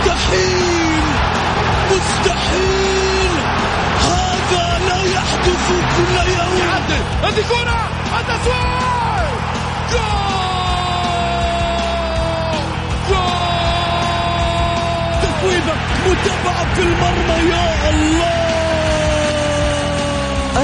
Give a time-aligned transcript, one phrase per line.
[0.00, 1.02] مستحيل!
[1.90, 3.32] مستحيل!
[4.00, 6.54] هذا لا يحدث كل يوم!
[6.58, 7.02] يعدل!
[7.22, 7.80] هذه كرة!
[8.20, 9.30] التسويق
[9.92, 10.10] جول!
[13.10, 13.20] جول!
[15.22, 15.74] تفويضة!
[16.06, 18.40] متابعة في المرمى يا الله!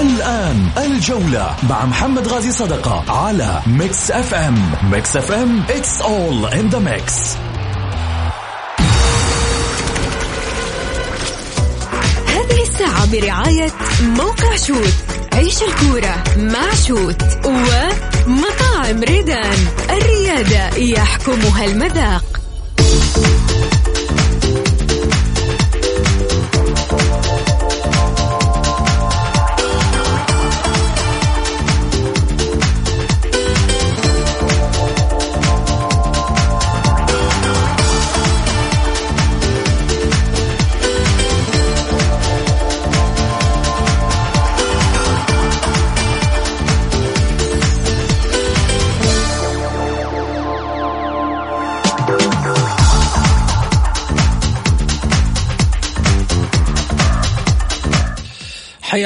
[0.01, 4.73] الآن الجولة مع محمد غازي صدقة على ميكس أف أم.
[4.91, 7.37] ميكس أف أم it's all in the mix.
[13.13, 14.95] برعاية موقع شوت.
[15.33, 19.59] عيش الكورة مع شوت ومطاعم ريدان.
[19.91, 22.41] الريادة يحكمها المذاق.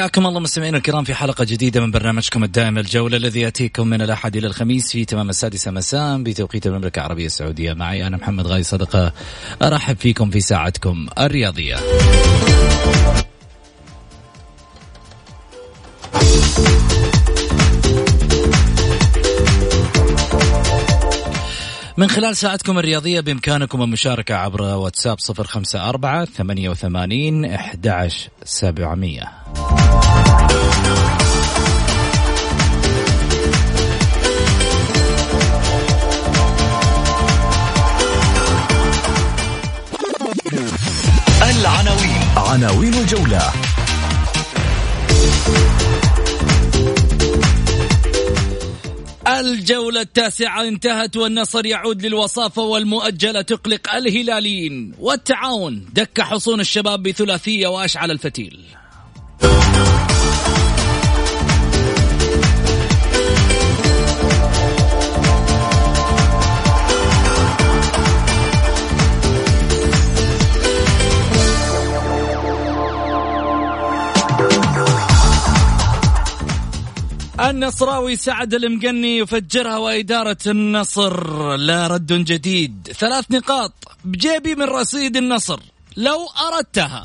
[0.01, 4.37] حياكم الله مستمعينا الكرام في حلقة جديدة من برنامجكم الدائم الجولة الذي يأتيكم من الأحد
[4.37, 7.73] إلى الخميس في تمام السادسة مساء بتوقيت المملكة العربية السعودية.
[7.73, 9.13] معي أنا محمد غاي صدقة
[9.63, 11.77] أرحب فيكم في ساعتكم الرياضية.
[22.01, 28.09] من خلال ساعتكم الرياضية بإمكانكم المشاركة عبر واتساب صفر خمسة أربعة ثمانية وثمانين أحد
[28.45, 29.33] سبعمية.
[41.43, 42.23] العناوين.
[42.37, 43.70] عناوين الجولة.
[49.41, 54.95] الجولة التاسعة انتهت والنصر يعود للوصافة والمؤجلة تقلق الهلاليين.
[54.99, 58.61] والتعاون دك حصون الشباب بثلاثية وأشعل الفتيل.
[77.41, 81.57] النصراوي سعد المقني يفجرها وإدارة النصر.
[81.57, 82.89] لا رد جديد.
[82.99, 83.73] ثلاث نقاط.
[84.05, 85.61] بجيبي من رصيد النصر.
[85.97, 87.05] لو أردتها.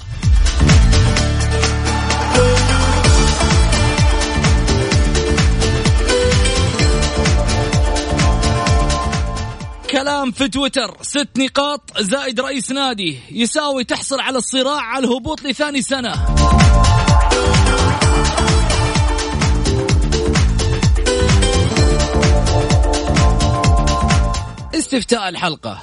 [9.92, 10.98] كلام في تويتر.
[11.02, 11.82] ست نقاط.
[12.00, 13.20] زائد رئيس نادي.
[13.32, 16.26] يساوي تحصل على الصراع على الهبوط لثاني سنة.
[24.96, 25.82] استفتاء الحلقة.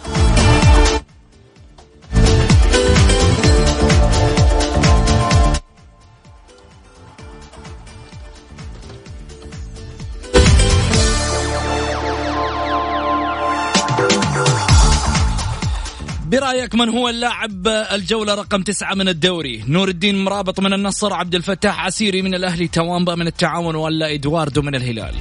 [16.27, 21.35] برأيك من هو اللاعب الجولة رقم تسعة من الدوري؟ نور الدين مرابط من النصر عبد
[21.35, 25.15] الفتاح عسيري من الأهلي توامبا من التعاون ولا إدواردو من الهلال؟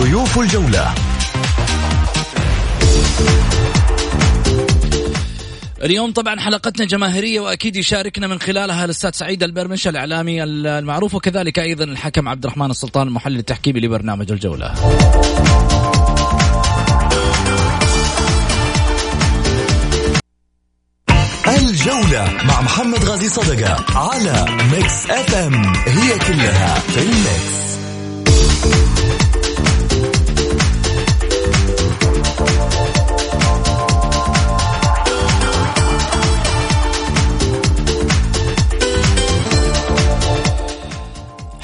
[0.00, 0.94] ضيوف الجولة.
[5.82, 11.84] اليوم طبعا حلقتنا جماهيرية وأكيد يشاركنا من خلالها الأستاذ سعيد البرمشة الإعلامي المعروف وكذلك أيضا
[11.84, 14.74] الحكم عبد الرحمن السلطان المحلل التحكيمي لبرنامج الجولة.
[21.48, 27.60] الجولة مع محمد غازي صدقة على Mix FM هي كلها في ال Mix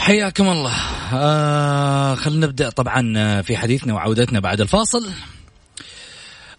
[0.06, 0.72] حياكم الله.
[1.12, 5.10] آه خلينا نبدأ طبعا في حديثنا وعودتنا بعد الفاصل.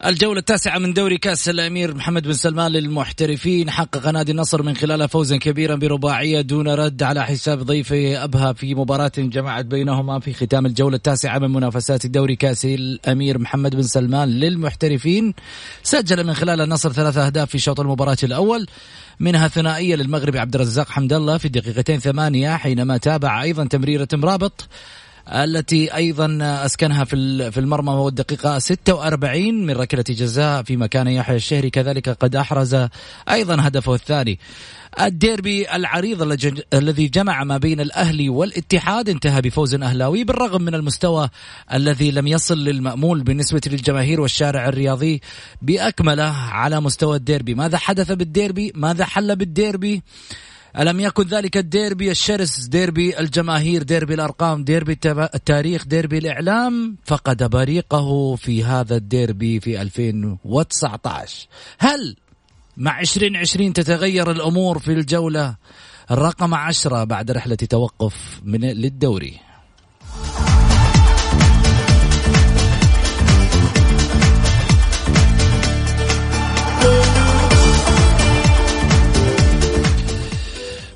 [0.05, 3.69] الجولة التاسعة من دوري كأس الأمير محمد بن سلمان للمحترفين.
[3.69, 8.75] حقق نادي النصر من خلالها فوزا كبيرا برباعية دون رد على حساب ضيفه أبها في
[8.75, 14.29] مباراة جمعت بينهما في ختام الجولة التاسعة من منافسات دوري كأس الأمير محمد بن سلمان
[14.29, 15.33] للمحترفين.
[15.83, 18.67] سجل من خلال النصر ثلاثة أهداف في شوط المباراة الأول
[19.19, 24.67] منها ثنائية للمغربي عبد الرزاق حمد الله في دقيقتين ثمانية حينما تابع أيضا تمريرة مرابط
[25.31, 31.35] التي أيضا أسكنها في في المرمى وهو الدقيقة 46 من ركلة جزاء في مكان يحيى
[31.35, 32.87] الشهري كذلك قد أحرز
[33.29, 34.39] أيضا هدفه الثاني
[34.99, 36.37] الديربي العريض
[36.73, 41.29] الذي جمع ما بين الأهلي والاتحاد انتهى بفوز أهلاوي بالرغم من المستوى
[41.73, 45.21] الذي لم يصل للمأمول بالنسبة للجماهير والشارع الرياضي
[45.61, 50.01] بأكمله على مستوى الديربي، ماذا حدث بالديربي؟ ماذا حل بالديربي؟
[50.79, 58.35] ألم يكن ذلك الديربي الشرس ديربي الجماهير ديربي الأرقام ديربي التاريخ ديربي الإعلام؟ فقد بريقه
[58.35, 61.47] في هذا الديربي في 2019
[61.77, 62.15] هل
[62.77, 65.55] مع 2020 تتغير الأمور في الجولة؟
[66.11, 69.46] الرقم عشرة بعد رحلة توقف من للدوري.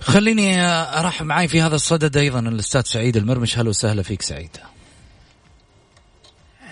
[0.02, 0.62] خليني
[1.00, 3.60] أرحب معي في هذا الصدد أيضا الأستاذ سعيد المرمش.
[3.60, 4.58] هلا وسهلا فيك سعيد.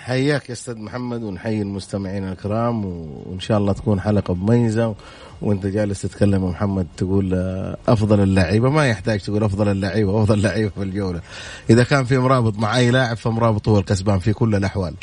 [0.04, 4.96] حياك يا أستاذ محمد ونحيي المستمعين الكرام وإن شاء الله تكون حلقة مميزة
[5.42, 7.34] وأنت جالس تتكلم يا محمد تقول
[7.88, 8.70] أفضل اللعيبة.
[8.70, 11.22] ما يحتاج تقول أفضل اللعيبة وأفضل لعيبة في الجولة.
[11.70, 14.94] إذا كان في مرابط مع أي لاعب فمرابط هو الكسبان في كل الأحوال.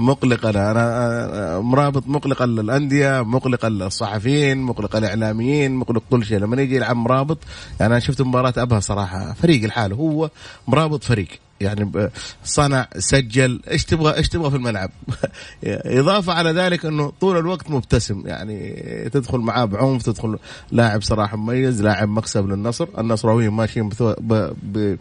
[0.00, 6.38] مقلق أنا أنا مرابط مقلق الانديه مقلق الصحفيين مقلق الاعلاميين مقلق كل شيء.
[6.38, 7.38] لما يجي يلعب مرابط
[7.80, 9.32] يعني أنا شفت مباراة أبها صراحة.
[9.32, 10.30] فريق الحال هو
[10.68, 11.28] مرابط فريق.
[11.60, 12.10] يعني
[12.44, 14.90] صنع سجل إيش تبغى إيش تبغى في الملعب؟
[16.00, 18.22] إضافة على ذلك إنه طول الوقت مبتسم.
[18.26, 20.38] يعني تدخل معاه بعنف تدخل
[20.72, 22.88] لاعب صراحة مميز لاعب مكسب للنصر.
[22.98, 24.50] النصراويين ماشيين ب...
[24.62, 24.96] ب...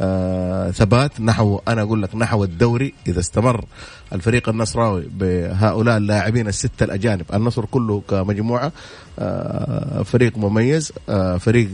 [0.00, 3.64] آه ثبات نحو أنا أقول لك نحو الدوري إذا استمر
[4.12, 7.24] الفريق النصراوي بهؤلاء اللاعبين الستة الأجانب.
[7.34, 8.72] النصر كله كمجموعة
[9.18, 11.68] آه فريق مميز آه فريق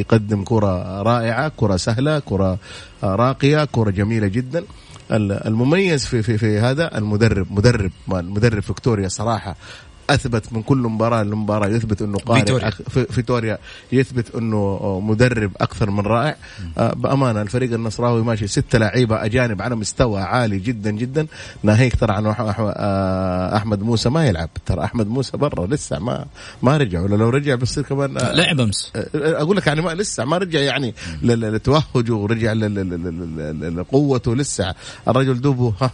[0.00, 2.58] يقدم كرة رائعة كرة سهلة كرة
[3.04, 4.64] راقية كرة جميلة جدا.
[5.12, 9.56] المميز في في في هذا المدرب مدرب المدرب فيكتوريا صراحة
[10.14, 12.70] أثبت من كل مباراة لمباراة يثبت إنه قارئ فيتوريا.
[13.10, 13.58] فيتوريا
[13.92, 16.36] يثبت إنه مدرب أكثر من رائع.
[16.78, 21.26] آه، بأمانة الفريق النصراوي ماشي ستة لعيبة أجانب على مستوى عالي جدا جدا.
[21.62, 24.48] ناهيك ترى عن آه، أحمد موسى ما يلعب.
[24.66, 26.24] ترى أحمد موسى برا لسه ما
[26.62, 27.00] ما رجع.
[27.00, 28.92] ولا لو رجع بيصير كمان آه، لعب أمس.
[29.14, 34.34] أقول لك يعني ما لسه ما رجع يعني لتوهجه ورجع لقوته.
[34.34, 34.74] لسه
[35.08, 35.90] الرجل دوبه ها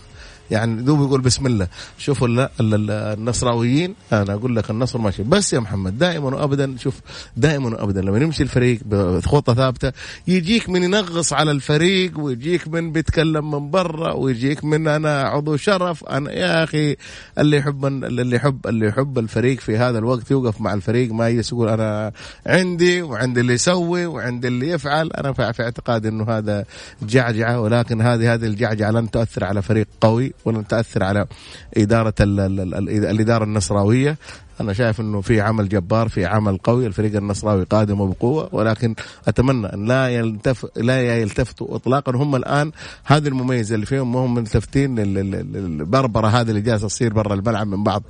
[0.50, 1.68] يعني دوب يقول بسم الله.
[1.98, 5.22] شوفوا النصراويين أنا أقول لك النصر ماشي.
[5.22, 7.00] بس يا محمد دائما وابدا شوف
[7.36, 9.92] دائما وابدا لما يمشي الفريق بخطة ثابتة
[10.28, 16.04] يجيك من ينغص على الفريق ويجيك من بيتكلم من برا ويجيك من أنا عضو شرف
[16.04, 16.96] أنا يا أخي
[17.38, 21.52] اللي يحب اللي يحب اللي يحب الفريق في هذا الوقت يوقف مع الفريق ما يجلس
[21.52, 22.12] يقول أنا
[22.46, 25.12] عندي وعندي اللي يسوي وعندي اللي يفعل.
[25.12, 26.64] أنا في اعتقادي إنه هذا
[27.02, 30.32] جعجعة ولكن هذه هذه الجعجعة لن تؤثر على فريق قوي.
[30.44, 31.26] ولن تاثر على
[31.76, 34.16] إدارة الإدارة النصراوية.
[34.60, 38.94] أنا شايف إنه في عمل جبار في عمل قوي الفريق النصراوي قادم بقوه ولكن
[39.28, 42.12] أتمنى أن لا يلتف لا يلتفتوا اطلاقا.
[42.16, 42.72] هم الآن
[43.04, 48.02] هذه المميزة اللي فيهم هم ملتفتين البربره هذه اللي جالسة تصير برا الملعب من بعض.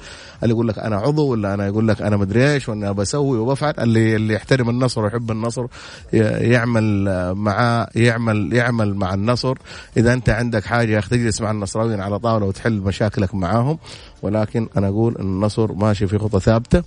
[0.43, 3.75] اللي يقول لك أنا عضو ولا أنا يقول لك أنا مدري إيش وأنا بسوي وبفعل.
[3.79, 5.67] اللي اللي يحترم النصر ويحب النصر
[6.13, 9.55] يعمل معاه يعمل يعمل مع النصر.
[9.97, 13.79] إذا أنت عندك حاجة يا أخي تجلس مع النصراويين على طاولة وتحل مشاكلك معاهم.
[14.23, 16.83] ولكن أنا أقول إن النصر ماشي في خطة ثابتة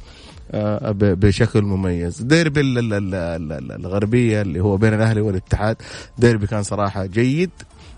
[0.51, 2.21] آه، بشكل مميز.
[2.21, 5.77] ديربي الغربية اللي هو بين الأهلي والاتحاد
[6.17, 7.49] ديربي كان صراحة جيد.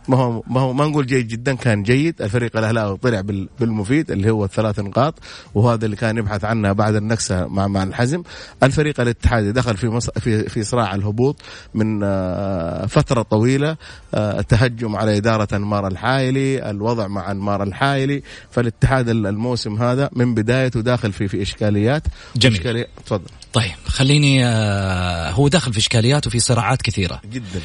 [0.07, 2.21] ما هو ما هو ما نقول جيد جدا كان جيد.
[2.21, 3.21] الفريق الاهلاوي طلع
[3.59, 5.19] بالمفيد اللي هو الثلاث نقاط
[5.55, 8.23] وهذا اللي كان يبحث عنها بعد النكسة مع مع الحزم.
[8.63, 10.09] الفريق الاتحادي دخل في مص...
[10.09, 11.41] في في صراع الهبوط
[11.73, 13.77] من آه، فترة طويلة
[14.13, 18.23] التهجم آه، على إدارة أنمار الحايلي الوضع مع أنمار الحايلي.
[18.51, 22.03] فالاتحاد الموسم هذا من بدايته داخل في في إشكاليات.
[22.35, 22.57] جميل.
[22.57, 22.89] إشكاليات.
[23.05, 23.29] تفضل.
[23.53, 27.21] طيب خليني آه، هو داخل في إشكاليات وفي صراعات كثيرة.
[27.31, 27.61] جدا.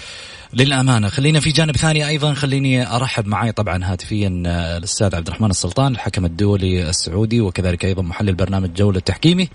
[0.52, 1.08] للأمانة.
[1.08, 2.34] خلينا في جانب ثاني أيضا.
[2.34, 8.02] خليني أرحب معي طبعا هاتفيا آه، الأستاذ عبد الرحمن السلطان الحكم الدولي السعودي وكذلك أيضا
[8.02, 9.48] محلل برنامج جولة التحكيمي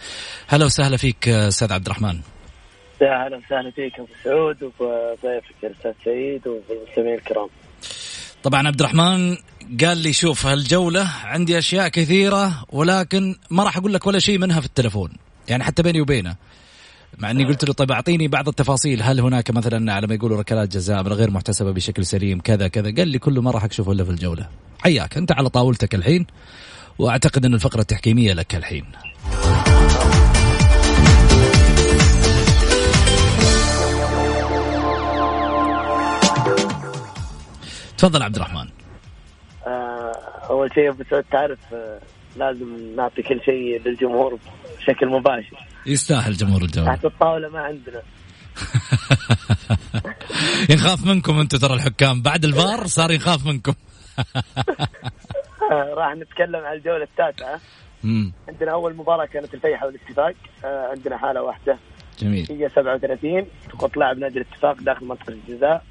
[0.47, 2.19] هلا وسهلا فيك آه، أستاذ عبد الرحمن.
[3.01, 7.47] أهلا وسهلا فيك أبو سعود وبضيفك الأستاذ سعيد وبالمستمعين الكرام.
[8.43, 9.37] طبعا عبد الرحمن
[9.81, 14.59] قال لي شوف هالجولة عندي أشياء كثيرة ولكن ما راح أقول لك ولا شيء منها
[14.59, 15.13] في التلفون.
[15.47, 16.35] يعني حتى بيني وبينه.
[17.17, 19.03] مع إني قلت له طيب أعطيني بعض التفاصيل.
[19.03, 23.07] هل هناك مثلا على ما يقولوا ركلات جزاء غير محتسبة بشكل سليم كذا كذا؟ قال
[23.07, 24.49] لي كله ما راح اكشفه إلا في الجولة.
[24.79, 26.25] حياك أنت على طاولتك الحين
[26.99, 28.85] وأعتقد إن الفقرة التحكيمية لك الحين.
[37.97, 38.67] تفضل عبد الرحمن.
[39.67, 40.11] آه،
[40.49, 41.99] أول شيء سعود تعرف آه،
[42.35, 44.39] لازم نعطي كل شيء للجمهور
[44.77, 45.72] بشكل مباشر.
[45.85, 46.95] يستاهل جمهور الجولة.
[46.95, 48.01] تحت الطاولة ما عندنا.
[50.69, 52.21] ينخاف منكم أنتم ترى الحكام.
[52.21, 53.73] بعد الفار صار يخاف منكم.
[55.71, 57.59] آه، راح نتكلم عن الجولة التاسعة.
[58.47, 60.33] عندنا أول مباراة كانت الفيحة والاتفاق.
[60.65, 61.77] آه، عندنا حالة واحدة.
[62.19, 62.47] جميل.
[62.49, 65.83] هي 37 سقوط لاعب نادي الاتفاق داخل منطقة الجزاء.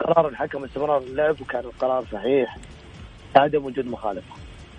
[0.00, 2.56] قرار الحكم استمرار اللعب وكان القرار صحيح.
[3.36, 4.34] عدم وجود مخالفة.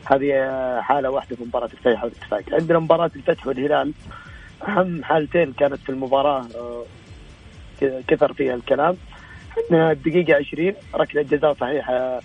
[0.06, 2.44] هذه آه، حالة واحدة في مباراة الفيحة والاتفاق.
[2.52, 3.94] عندنا مباراة الفتح والهلال.
[4.68, 8.98] أهم حالتين كانت في المباراة آه، كثر فيها الكلام.
[9.58, 12.22] عندنا الدقيقة 20 ركلة جزاء صحيحة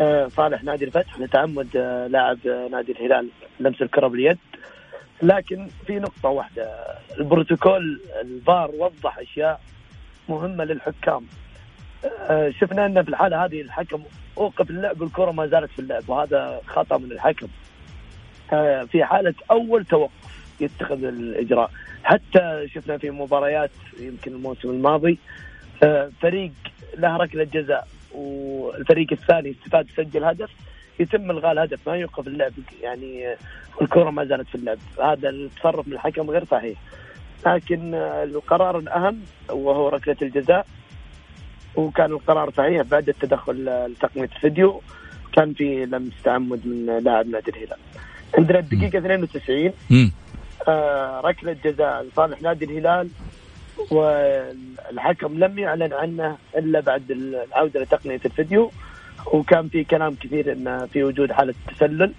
[0.00, 2.38] آه، صالح نادي الفتح لتعمد آه، لاعب
[2.70, 3.28] نادي الهلال
[3.60, 4.38] لمس الكرة باليد.
[5.22, 6.70] لكن في نقطة واحدة
[7.18, 9.60] البروتوكول الفار وضح أشياء
[10.28, 11.26] مهمة للحكام.
[12.60, 14.02] شفنا أن في الحالة هذه الحكم
[14.38, 17.48] أوقف اللعب والكرة ما زالت في اللعب وهذا خطأ من الحكم.
[18.90, 20.21] في حالة أول توقف
[20.60, 21.70] يتخذ الإجراء.
[22.04, 25.18] حتى شفنا في مباريات يمكن الموسم الماضي
[25.82, 26.52] آه، فريق
[26.98, 30.50] له ركلة جزاء والفريق الثاني استفاد سجل هدف
[31.00, 33.36] يتم إلغاء الهدف ما يوقف اللعب يعني آه،
[33.82, 34.78] الكرة ما زالت في اللعب.
[35.02, 36.78] هذا التصرف من الحكم غير صحيح.
[37.46, 40.66] لكن آه، القرار الأهم وهو ركلة الجزاء
[41.76, 44.80] وكان القرار صحيح بعد التدخل لتقنية الفيديو
[45.32, 47.78] كان في لمس تعمد من لاعب نادي الهلال.
[48.38, 49.72] عندنا الدقيقة 92
[50.68, 53.08] آه، ركلة جزاء لصالح نادي الهلال
[53.90, 58.70] والحكم لم يعلن عنه إلا بعد العودة لتقنية الفيديو.
[59.32, 62.12] وكان في كلام كثير إن في وجود حالة تسلل.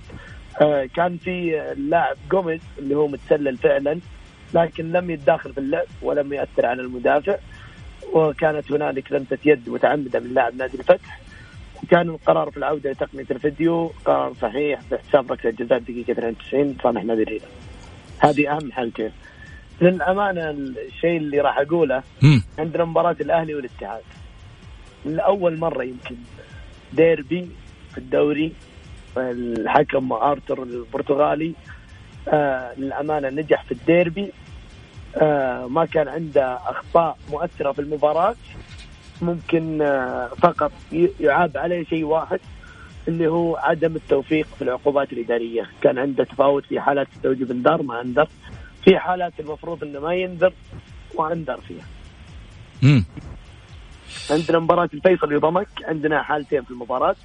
[0.62, 4.00] آه، كان في اللاعب جوميز اللي هو متسلل فعلا
[4.54, 7.36] لكن لم يتداخل في اللعب ولم يؤثر على المدافع.
[8.14, 11.20] وكانت هنالك لمسة يد متعمدة من لاعب نادي الفتح.
[11.84, 17.24] وكان القرار في العودة لتقنية الفيديو قرار صحيح باحتساب ركلة جزاء الدقيقه 92 صالح نادي
[17.24, 17.42] الهلال.
[18.24, 19.12] هذه أهم حالتين
[19.82, 22.44] للأمانة الشيء اللي راح أقوله مم.
[22.60, 24.02] عندنا مباراة الأهلي والاتحاد.
[25.06, 26.16] لأول مرة يمكن
[26.94, 27.50] ديربي
[27.92, 28.54] في الدوري
[29.18, 31.54] الحكم ارتر البرتغالي
[32.28, 34.32] آه للأمانة نجح في الديربي.
[35.16, 38.36] آه ما كان عنده أخطاء مؤثرة في المباراة.
[39.22, 40.72] ممكن آه فقط
[41.20, 42.40] يعاب عليه شيء واحد.
[43.08, 48.02] اللي هو عدم التوفيق في العقوبات الإدارية، كان عنده تفاوت في حالات تستوجب انذار ما
[48.02, 48.28] انذر،
[48.84, 50.54] في حالات المفروض إنه ما ينذر
[51.16, 51.86] وانذر فيها.
[52.82, 53.06] مم.
[54.32, 57.16] عندنا مباراة الفيصل وضمك عندنا حالتين في المباراة.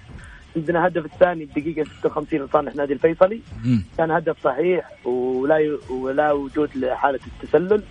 [0.56, 3.40] عندنا هدف الثاني الدقيقة 56 لصالح نادي الفيصلي.
[3.64, 3.82] مم.
[3.98, 5.78] كان هدف صحيح ولا ي...
[5.90, 7.82] ولا وجود لحالة التسلل.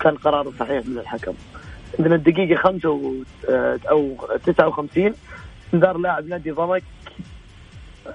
[0.00, 1.34] كان قرار صحيح من الحكم.
[1.98, 3.12] عندنا الدقيقة 5 و...
[3.48, 4.16] آه، أو
[4.46, 5.14] 59
[5.74, 6.82] انذار لاعب نادي ضمك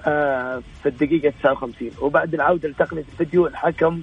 [0.06, 4.02] آه، في الدقيقة 59 وبعد العودة لتقنية الفيديو الحكم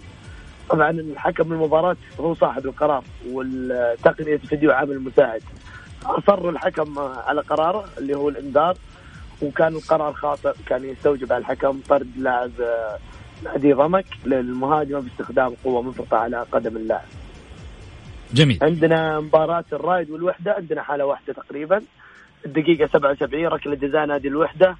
[0.69, 5.41] طبعا الحكم المباراة هو صاحب القرار والتقنية الفيديو عامل مساعد
[6.05, 8.77] أصر الحكم على قراره اللي هو الإنذار
[9.41, 12.97] وكان القرار خاطئ كان يستوجب على الحكم طرد لاعب آه،
[13.43, 17.07] نادي ضمك للمهاجمة باستخدام قوة مفرطة على قدم اللاعب.
[18.33, 18.59] جميل.
[18.61, 21.81] عندنا مباراة الرايد والوحدة عندنا حالة واحدة تقريبا.
[22.45, 24.75] الدقيقة 77 ركلة جزاء نادي الوحدة.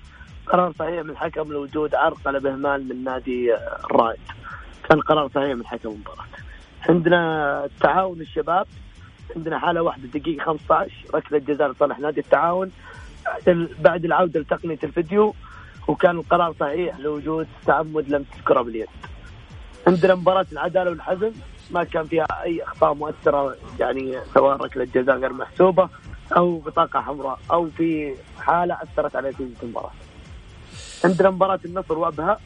[0.48, 4.20] قرار صحيح من الحكم لوجود عرقلة بهمال من نادي الرايد
[4.90, 6.26] كان قرار صحيح من حكم المباراة.
[6.90, 8.68] عندنا التعاون الشباب.
[9.36, 12.72] عندنا حالة واحدة دقيقة 15 ركلة جزاء لصالح نادي التعاون.
[13.26, 15.34] بعد ال- بعد العودة لتقنية الفيديو
[15.88, 18.88] وكان القرار صحيح لوجود تعمد لمس الكرة باليد.
[19.88, 21.32] عندنا مباراة العدالة والحزم.
[21.72, 25.90] ما كان فيها أي أخطاء مؤثرة يعني سواء ركلة جزاء غير محسوبة.
[26.38, 29.92] أو بطاقة حمراء أو في حالة أثرت على نتيجة المباراة.
[31.06, 32.40] عندنا مباراة النصر وأبها.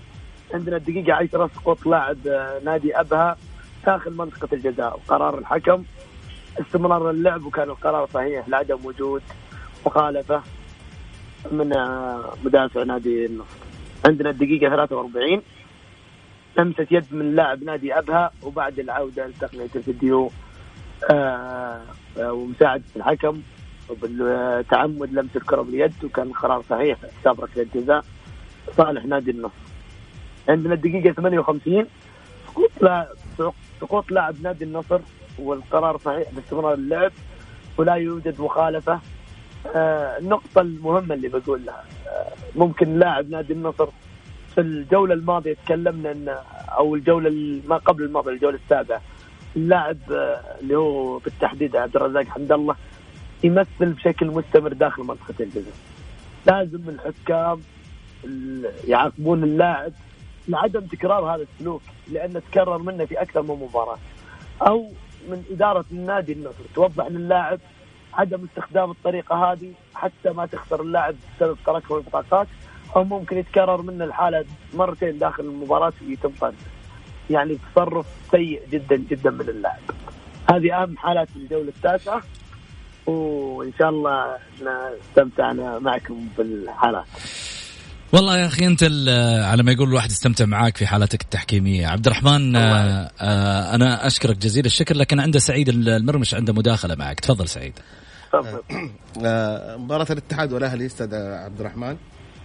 [0.54, 3.38] عندنا الدقيقة 10 سقوط لاعب آه، نادي أبها
[3.86, 5.84] داخل منطقة الجزاء وقرار الحكم.
[6.62, 9.22] استمرار اللعب وكان القرار صحيح لعدم وجود
[9.86, 10.42] مخالفة
[11.52, 13.56] من آه، مدافع نادي النصر.
[14.06, 15.42] عندنا الدقيقة 43
[16.58, 20.32] لمسة يد من لاعب نادي أبها وبعد العودة لتقنية الفيديو
[21.12, 21.82] آه،
[22.18, 23.42] آه، ومساعدة الحكم.
[23.90, 28.04] وبالتعمد لمس الكره باليد وكان قرار صحيح حساب ركله جزاء
[28.78, 29.54] صالح نادي النصر.
[30.50, 31.86] عندنا الدقيقة 58
[32.48, 32.72] سقوط
[33.82, 35.00] سقوط لاعب نادي النصر
[35.40, 37.12] والقرار صحيح باستمرار اللعب
[37.78, 39.00] ولا يوجد مخالفة.
[39.76, 43.88] آه النقطة المهمة اللي بقول لها آه ممكن لاعب نادي النصر
[44.56, 46.36] في الجولة الماضية تكلمنا ان
[46.78, 49.02] أو الجولة ما قبل الماضيه الجولة السابعة
[49.56, 52.76] اللاعب آه اللي هو بالتحديد عبد الرزاق حمد الله
[53.46, 55.74] يمثل بشكل مستمر داخل منطقة الجزاء
[56.46, 57.62] لازم الحكام
[58.88, 59.92] يعاقبون اللاعب
[60.48, 63.98] لعدم تكرار هذا السلوك لأنه تكرر منه في أكثر من مباراة.
[64.62, 64.92] أو
[65.30, 67.60] من إدارة النادي النصر توضح للاعب
[68.14, 72.48] عدم استخدام الطريقة هذه حتى ما تخسر اللاعب بسبب تراكم البطاقات
[72.96, 76.56] أو ممكن يتكرر منه الحالة مرتين داخل المباراة ويتم طرده.
[77.30, 79.82] يعني تصرف سيء جدا جدا من اللاعب.
[80.52, 82.22] هذه أهم حالات الجولة التاسعة.
[83.08, 84.38] وإن شاء الله
[85.02, 87.06] استمتعنا معكم بالحالات
[88.14, 88.84] والله يا أخي أنت
[89.44, 91.88] على ما يقول الواحد استمتع معاك في حالتك التحكيمية.
[91.88, 97.20] عبد الرحمن آه آه أنا أشكرك جزيل الشكر لكن عنده سعيد المرمش عنده مداخلة معك.
[97.20, 97.80] تفضل سعيد.
[98.34, 98.62] تفضل.
[99.26, 101.98] آه مباراة الاتحاد والأهلي أستاذ عبد الرحمن.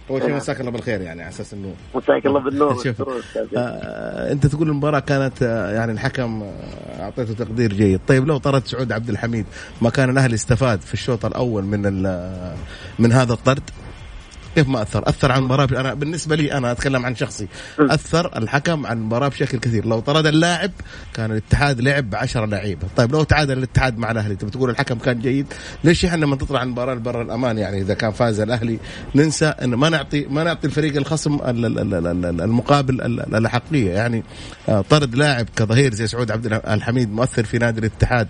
[0.09, 3.01] أول شيء مساك الله بالخير يعني على أساس إنه مساك الله بالنور شوف
[3.57, 7.99] آه أنت تقول المباراة كانت آه يعني الحكم آه أعطيته تقدير جيد.
[8.07, 9.45] طيب لو طرد سعود عبد الحميد
[9.81, 11.81] ما كان الأهلي استفاد في الشوط الأول من
[12.99, 13.63] من هذا الطرد؟
[14.55, 17.47] كيف ما أثر؟ أثر عن المباراه أنا بالنسبة لي أنا أتكلم عن شخصي.
[17.79, 19.85] أثر الحكم عن المباراه بشكل كثير.
[19.85, 20.71] لو طرد اللاعب
[21.13, 22.87] كان الاتحاد لعب ب 10 لعيبة.
[22.97, 25.53] طيب لو تعادل الاتحاد مع الأهلي تبي تقول الحكم كان جيد؟
[25.83, 28.79] ليش إحنا لما تطلع المباراه برا الأمان يعني؟ إذا كان فاز الأهلي
[29.15, 31.39] ننسى انه ما نعطي ما نعطي الفريق الخصم
[32.41, 33.01] المقابل
[33.35, 34.23] الاحقيه يعني
[34.89, 38.27] طرد لاعب كظهير زي سعود عبد الحميد مؤثر في نادي الاتحاد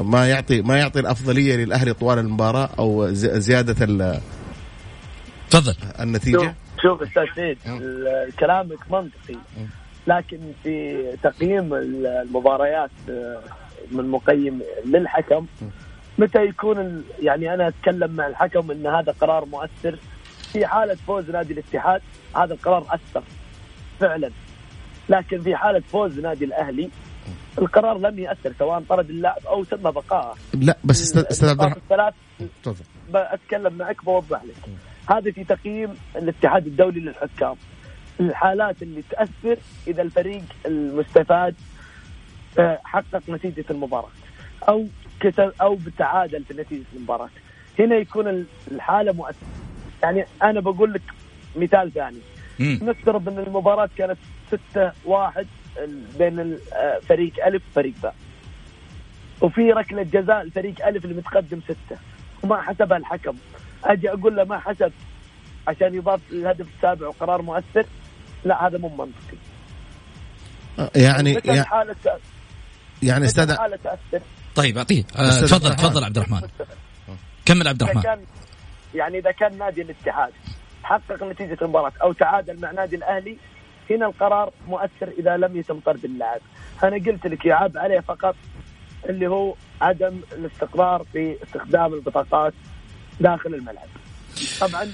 [0.00, 3.84] ما يعطي ما يعطي الأفضلية للأهلي طوال المباراة أو زيادة
[5.50, 5.74] تفضل.
[6.00, 7.58] النتيجة؟ شوف أستاذ سيد
[8.38, 9.38] كلامك منطقي.
[10.06, 12.90] لكن في تقييم المباريات
[13.90, 15.46] من مقيم للحكم
[16.18, 19.98] متى يكون يعني أنا أتكلم مع الحكم إن هذا قرار مؤثر.
[20.52, 22.02] في حالة فوز نادي الاتحاد
[22.36, 23.22] هذا القرار أثر
[24.00, 24.30] فعلا.
[25.08, 26.90] لكن في حالة فوز نادي الأهلي
[27.58, 30.34] القرار لم يأثر سواء طرد اللاعب أو تم بقائه.
[30.54, 31.82] لا بس أستاذ عبد الرحمن.
[31.82, 32.14] الثلاث
[33.14, 34.70] اتكلم معك بوضح لك.
[35.10, 37.56] هذا في تقييم الاتحاد الدولي للحكام.
[38.20, 41.54] الحالات اللي تأثر إذا الفريق المستفاد
[42.84, 44.08] حقق نتيجة المباراة
[44.68, 44.86] أو
[45.20, 47.28] كسب أو بتعادل في نتيجة المباراة.
[47.78, 49.48] هنا يكون الحالة مؤثرة.
[50.02, 51.02] يعني أنا بقول لك
[51.56, 52.18] مثال ثاني.
[52.60, 54.18] نفترض إن المباراة كانت
[54.72, 55.46] 6 1
[56.18, 56.58] بين
[57.02, 58.14] فريق ألف وفريق باء
[59.40, 61.98] وفي ركلة جزاء الفريق ألف اللي متقدم ستة.
[62.42, 63.36] وما حسبها الحكم.
[63.86, 64.92] أجي أقول له ما حسب
[65.68, 67.86] عشان يضاف الهدف السابع وقرار مؤثر.
[68.44, 69.36] لا هذا مو منطقي.
[70.96, 71.96] يعني يعني حالة
[73.02, 76.40] يعني أستاذ حالة تأثر؟ طيب اعطيه آه، تفضل تفضل عبد الرحمن.
[77.44, 78.02] كمل عبد الرحمن.
[78.02, 78.20] كان
[78.94, 80.32] يعني إذا كان نادي الاتحاد
[80.82, 83.36] حقق نتيجة المباراة أو تعادل مع نادي الأهلي
[83.90, 86.40] هنا القرار مؤثر إذا لم يتم طرد اللاعب.
[86.82, 88.36] أنا قلت لك يعاب عليه فقط
[89.08, 92.54] اللي هو عدم الاستقرار في استخدام البطاقات
[93.20, 93.88] داخل الملعب.
[94.60, 94.88] طبعا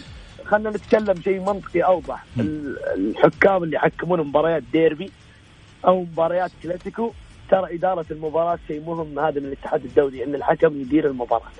[0.44, 2.24] خلينا نتكلم شيء منطقي أوضح.
[2.38, 5.10] الحكام اللي يحكمون مباريات ديربي
[5.86, 7.12] أو مباريات كلاسيكو
[7.50, 11.50] ترى إدارة المباراة شيء مهم هذا من الاتحاد الدولي إن الحكم يدير المباراة.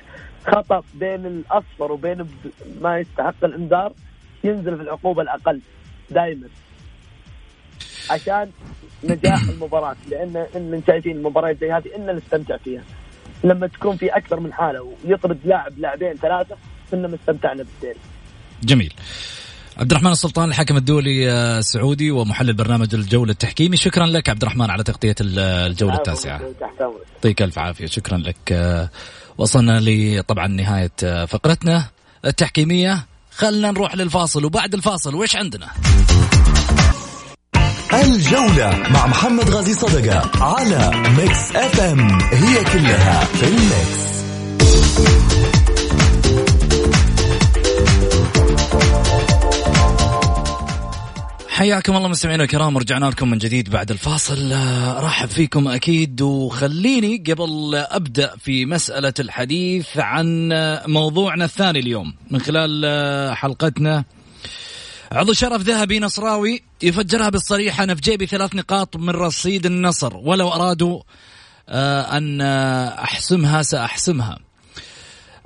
[0.46, 2.28] خطأ بين الأصفر وبين
[2.80, 3.92] ما يستحق الإنذار
[4.44, 5.60] ينزل في العقوبة الأقل
[6.10, 6.48] دائما
[8.10, 8.50] عشان
[9.04, 12.82] نجاح المباراة لأن إن شايفين المباريات زي هذه إن نستمتع فيها.
[13.44, 16.56] لما تكون في أكثر من حالة ويطرد لاعب لاعبين ثلاثة
[16.90, 18.00] كنا استمتعنا بالديربي.
[18.62, 18.94] جميل.
[19.78, 23.76] عبد الرحمن السلطان الحكم الدولي السعودي ومحلل برنامج الجولة التحكيمي.
[23.76, 26.40] شكرا لك عبد الرحمن على تغطية الجولة التاسعة.
[27.14, 27.86] يعطيك ألف عافية.
[27.86, 28.90] شكرا لك.
[29.38, 31.84] وصلنا لطبعا نهاية فقرتنا
[32.24, 33.06] التحكيمية.
[33.30, 35.66] خلنا نروح للفاصل وبعد الفاصل وش عندنا؟
[37.92, 44.12] الجولة مع محمد غازي صدقة على Mix FM هي كلها في ال Mix.
[51.48, 54.52] حياكم الله مستمعينا الكرام ورجعنا لكم من جديد بعد الفاصل.
[54.52, 60.48] ارحب فيكم أكيد وخليني قبل أبدأ في مسألة الحديث عن
[60.86, 62.14] موضوعنا الثاني اليوم.
[62.30, 64.04] من خلال حلقتنا
[65.12, 67.80] عضو شرف ذهبي نصراوي يفجرها بالصريح.
[67.80, 71.02] أنا في جيبي ثلاث نقاط من رصيد النصر ولو أرادوا
[71.68, 74.38] أن أحسمها سأحسمها.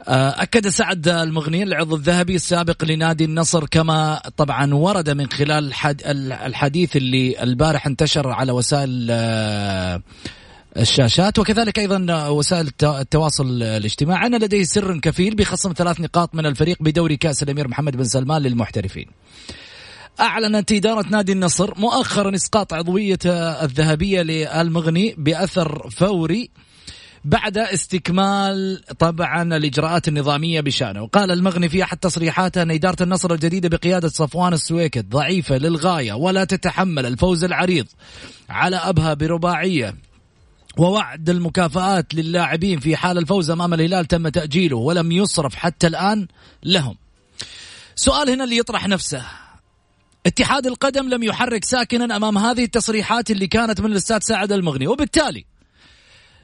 [0.08, 5.72] آه، أكد سعد المغني العضو الذهبي السابق لنادي النصر كما طبعا ورد من خلال
[6.30, 10.02] الحديث اللي البارح انتشر على وسائل آه،
[10.76, 14.26] الشاشات وكذلك أيضا وسائل التواصل الاجتماعي.
[14.26, 18.42] ان لديه سر كفيل بخصم ثلاث نقاط من الفريق بدوري كأس الأمير محمد بن سلمان
[18.42, 19.06] للمحترفين.
[20.20, 23.18] أعلنت إدارة نادي النصر مؤخرا إسقاط عضوية
[23.62, 26.50] الذهبية للمغني بأثر فوري
[27.24, 31.02] بعد استكمال طبعا الإجراءات النظامية بشأنه.
[31.02, 36.44] وقال المغني في أحد تصريحاته أن إدارة النصر الجديدة بقيادة صفوان السويكت ضعيفة للغاية ولا
[36.44, 37.86] تتحمل الفوز العريض
[38.48, 39.94] على أبها برباعية.
[40.78, 46.26] ووعد المكافآت للاعبين في حال الفوز أمام الهلال تم تأجيله ولم يصرف حتى الآن
[46.62, 46.96] لهم.
[47.94, 49.45] سؤال هنا اللي يطرح نفسه.
[50.26, 54.86] اتحاد القدم لم يحرك ساكنا أمام هذه التصريحات اللي كانت من الأستاذ سعد المغني.
[54.86, 55.44] وبالتالي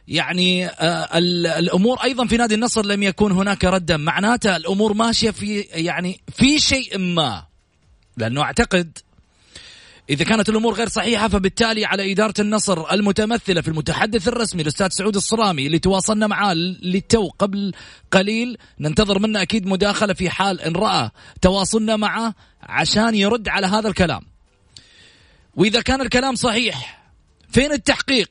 [0.08, 1.18] يعني آه
[1.58, 3.96] الأمور أيضا في نادي النصر لم يكن هناك ردا.
[3.96, 7.46] معناته الأمور ماشية في يعني في شيء ما.
[8.16, 8.98] لأنه أعتقد
[10.10, 15.16] إذا كانت الأمور غير صحيحة فبالتالي على إدارة النصر المتمثلة في المتحدث الرسمي الأستاذ سعود
[15.16, 17.72] الصرامي اللي تواصلنا معاه للتو قبل
[18.10, 21.10] قليل ننتظر منه أكيد مداخلة في حال إن رأى
[21.40, 24.22] تواصلنا معه عشان يرد على هذا الكلام.
[25.54, 27.02] وإذا كان الكلام صحيح
[27.50, 28.30] فين التحقيق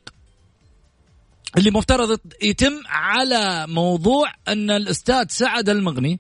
[1.58, 6.20] اللي مفترض يتم على موضوع أن الأستاذ سعد المغني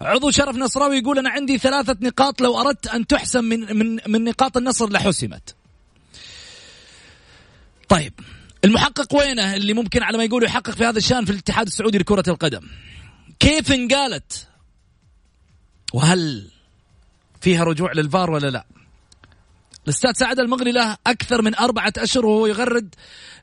[0.00, 4.24] عضو شرف نصراوي يقول أنا عندي ثلاثة نقاط لو أردت أن تحسم من من من
[4.24, 5.54] نقاط النصر لحسمت.
[7.88, 8.12] طيب
[8.64, 12.24] المحقق وينه اللي ممكن على ما يقولوا يحقق في هذا الشأن في الاتحاد السعودي لكرة
[12.28, 12.68] القدم؟
[13.40, 14.46] كيف انقالت؟
[15.92, 16.50] وهل
[17.40, 18.66] فيها رجوع للفار ولا لا؟
[19.84, 22.94] الأستاذ سعد المغني له أكثر من أربعة أشهر وهو يغرد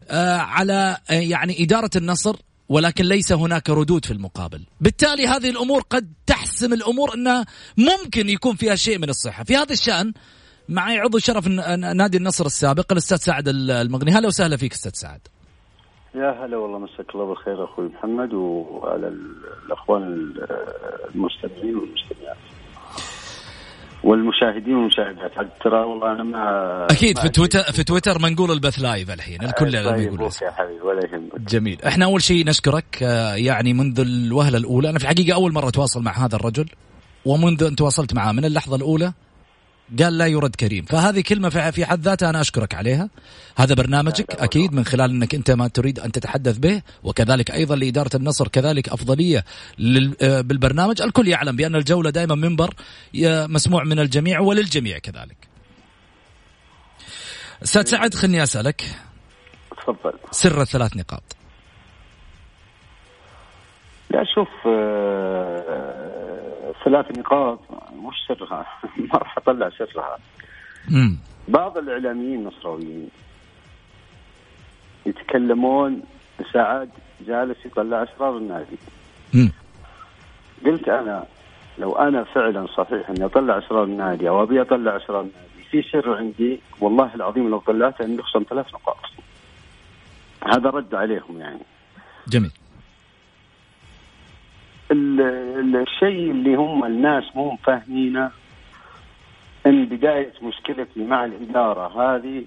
[0.10, 2.36] آه على آه يعني إدارة النصر
[2.74, 4.62] ولكن ليس هناك ردود في المقابل.
[4.82, 7.46] بالتالي هذه الأمور قد تحسم الأمور أنها
[7.78, 9.44] ممكن يكون فيها شيء من الصحة.
[9.44, 10.14] في هذا الشأن
[10.70, 14.12] معي عضو شرف نادي النصر السابق الأستاذ سعد المغني.
[14.12, 15.22] هلا وسهلا فيك أستاذ سعد.
[16.16, 19.08] يا هلا والله مساك الله بالخير أخوي محمد وعلى
[19.66, 20.04] الأخوان
[21.16, 22.38] المستمعين والمستمعات.
[24.04, 25.32] والمشاهدين والمشاهدات.
[25.64, 29.76] ترى والله أنا ما أكيد في تويتر في تويتر ما نقول البث لايف الحين الكل
[29.76, 31.40] آه طيب يقول يا حبيبي ولا يهمك.
[31.50, 31.78] جميل.
[31.88, 36.04] إحنا أول شيء نشكرك آه، يعني منذ الوهلة الأولى أنا في الحقيقة أول مرة أتواصل
[36.04, 36.66] مع هذا الرجل
[37.26, 39.14] ومنذ أن تواصلت معه من اللحظة الأولى
[40.00, 40.86] قال لا يرد كريم.
[40.86, 43.10] فهذه كلمة في حد ذاتها أنا أشكرك عليها.
[43.58, 44.32] هذا برنامجك.
[44.36, 48.90] أكيد من خلال أنك أنت ما تريد أن تتحدث به وكذلك أيضا لإدارة النصر كذلك
[48.90, 49.46] أفضلية
[50.22, 51.02] آه، بالبرنامج.
[51.02, 52.74] الكل يعلم بأن الجولة دائما منبر
[53.48, 55.38] مسموع من الجميع وللجميع كذلك.
[57.64, 58.84] أستاذ سعد خلني أسألك.
[59.78, 60.14] تفضل.
[60.32, 61.24] سر الثلاث نقاط.
[64.10, 66.03] لا شوف آه،
[66.84, 67.60] ثلاث نقاط.
[67.96, 68.66] مش سرها.
[69.14, 70.18] ما راح أطلع سرها.
[70.90, 71.18] مم.
[71.48, 73.10] بعض الإعلاميين النصراويين
[75.06, 76.02] يتكلمون
[76.54, 76.90] سعد
[77.28, 78.78] جالس يطلع اسرار النادي.
[79.34, 79.52] مم.
[80.66, 81.26] قلت أنا
[81.78, 86.18] لو أنا فعلا صحيح إني أطلع اسرار النادي أو أبي أطلع اسرار النادي في سر
[86.18, 88.98] عندي والله العظيم لو طلعته إني أخصم ثلاث نقاط.
[90.48, 91.60] هذا رد عليهم يعني.
[92.28, 92.52] جميل.
[94.94, 98.32] الشيء اللي هم الناس مو فاهمينه
[99.66, 102.44] إن بداية مشكلتي مع الإدارة هذه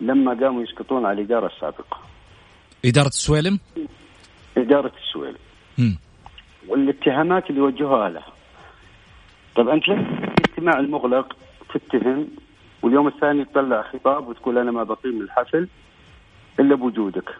[0.00, 2.00] لما قاموا يسقطون على الإدارة السابقة.
[2.84, 3.58] إدارة السويلم؟
[4.56, 5.38] إدارة السويلم.
[6.68, 8.32] والاتهامات اللي وجهوها لها.
[9.56, 11.36] طب أنت ليه الاجتماع المغلق
[11.74, 12.28] تتهم
[12.82, 15.68] واليوم الثاني تطلع خطاب وتقول أنا ما بقيم الحفل
[16.60, 17.30] إلا بوجودك،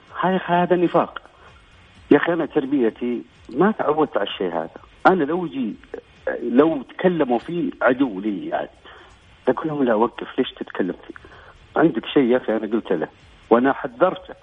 [0.47, 1.30] هذا نفاق.
[2.11, 4.71] يا أخي أنا تربيتي ما تعودت على الشيء هذا.
[5.07, 5.75] أنا لو جي
[6.43, 8.69] لو تكلموا فيه عدو لي يعني
[9.49, 11.15] أقول لهم لا وقف ليش تتكلم فيه؟
[11.77, 13.09] عندك شيء يا أخي؟ أنا قلت له
[13.51, 14.35] وأنا حذرته.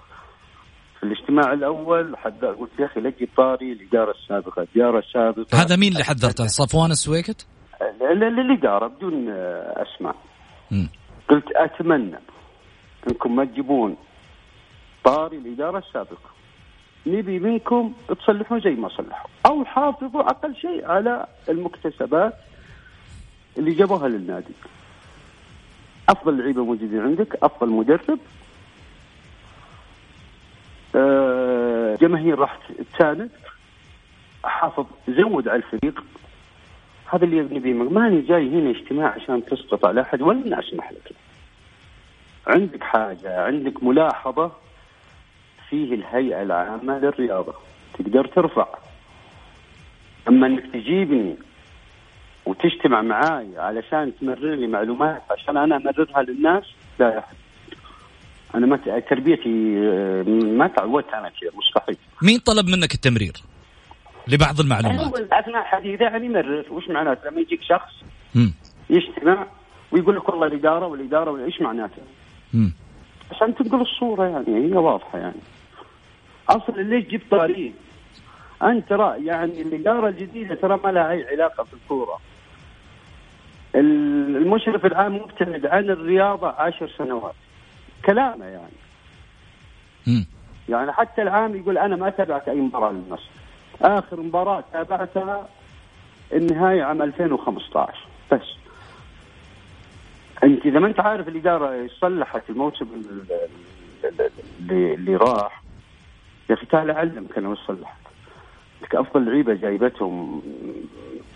[0.97, 5.61] في الاجتماع الأول حذر قلت يا أخي لقي طاري الإدارة السابقة الاداره السابقة.
[5.61, 7.47] هذا مين اللي حذرته؟ صفوان السويكت؟
[8.01, 10.15] الإدارة بدون أسماء.
[11.29, 12.19] قلت أتمنى
[13.07, 13.97] أنكم ما تجيبون
[15.03, 16.36] طاري الإدارة السابقة.
[17.07, 19.29] نبي منكم تصلحون زي ما صلحوا.
[19.45, 22.33] أو حافظوا أقل شيء على المكتسبات
[23.57, 24.53] اللي جابوها للنادي.
[26.09, 28.19] أفضل لعيبة موجودين عندك أفضل مدرب.
[30.95, 32.59] أه جماهير راح
[32.93, 33.29] تساند
[34.43, 36.03] حافظ زود على الفريق.
[37.13, 41.11] هذا اللي نبي ماني جاي هنا اجتماع عشان تسقط على أحد ولا أسمح لك.
[42.47, 44.51] عندك حاجة عندك ملاحظة.
[45.69, 47.53] فيه الهيئة العامة للرياضة.
[47.93, 48.67] تقدر ترفع.
[50.27, 51.35] أما إنك تجيبني
[52.45, 56.63] وتجتمع معاي علشان تمرر لي معلومات عشان أنا امررها للناس
[56.99, 57.09] لا.
[57.09, 57.23] يا
[58.55, 61.97] أنا ما تربيتي آه، ما تعودت أنا كذا مستحيل.
[62.21, 63.33] مين طلب منك التمرير
[64.27, 67.93] لبعض المعلومات؟ أثناء حديثه يعني يمرر وش معناته؟ لما يجيك شخص.
[68.89, 69.47] يجتمع
[69.91, 72.01] ويقول لك والله الإدارة والإدارة إيش معناته؟
[73.31, 75.41] عشان تنقل الصورة يعني هي واضحة يعني.
[76.49, 77.71] أصلا ليش جبت طاريه؟
[78.63, 82.19] أنت ترى يعني الإدارة الجديدة ترى ما لها أي علاقة في الكورة.
[83.75, 87.35] ال- المشرف العام مبتعد عن الرياضة عشر سنوات.
[88.05, 90.25] كلامه يعني.
[90.69, 93.29] يعني حتى العام يقول أنا ما تابعت أي مباراة للنصر.
[93.81, 95.49] آخر مباراة تابعتها
[96.33, 98.41] النهاية عام 2015 بس.
[100.43, 103.25] أنت إذا ما أنت عارف الإدارة صلحت الموسم ال-
[104.05, 104.29] ال-
[104.59, 105.61] اللي, اللي راح
[106.49, 107.97] يا أخي تعال علمك أنا وش صلحت.
[108.81, 110.41] لك أفضل لعيبة جايبتهم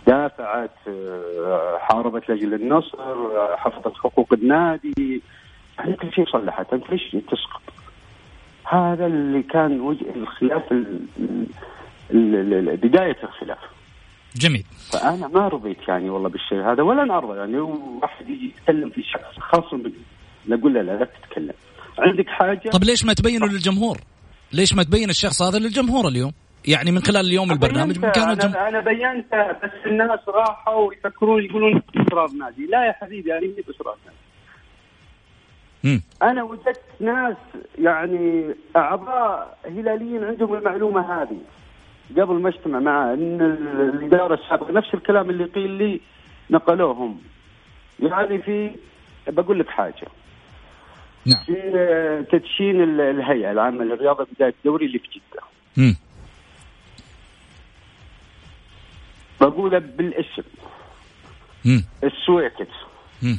[0.08, 5.22] دافعت آه، حاربت لاجل النصر آه، حفظت حقوق النادي.
[5.80, 6.74] يعني كل شيء صلحت.
[6.74, 7.62] أنت ليش تسقط؟
[8.64, 11.06] هذا اللي كان وجه الخلاف ال-
[12.12, 13.58] ال- ال- بداية الخلاف.
[14.36, 14.64] جميل.
[14.92, 17.38] فأنا ما رضيت يعني والله بالشيء هذا ولا أرضى.
[17.40, 19.94] يعني واحد يجي يتكلم في شخص خاصم بي
[20.48, 21.54] نقول له لا لا تتكلم.
[22.00, 23.98] عندك حاجة؟ طب ليش ما تبينه للجمهور؟
[24.54, 26.32] ليش ما تبين الشخص هذا للجمهور اليوم؟
[26.68, 32.30] يعني من خلال اليوم البرنامج بامكان الجمهور أنا بينته بس الناس راحوا يفكرون يقولون اسرار
[32.40, 32.66] نادي.
[32.66, 34.18] لا يا حبيبي أنا مي باسرار نادي.
[35.84, 36.02] مم.
[36.24, 37.36] أنا وجدت ناس
[37.80, 41.38] يعني أعضاء هلاليين عندهم المعلومة هذه.
[42.22, 46.02] قبل ما أجتمع معه إن ال- الإدارة السابقة نفس الكلام اللي قيل لي
[46.50, 47.22] نقلوهم.
[48.00, 48.72] يعني في
[49.28, 50.08] بقول لك حاجة.
[51.26, 55.42] نعم في آه، تدشين ال- الهيئة العامة للرياضة بداية الدوري اللي في جدة
[55.78, 55.96] مم.
[59.42, 60.44] بقولها بالاسم
[61.66, 61.84] مم.
[62.04, 62.68] السويكت
[63.24, 63.38] مم.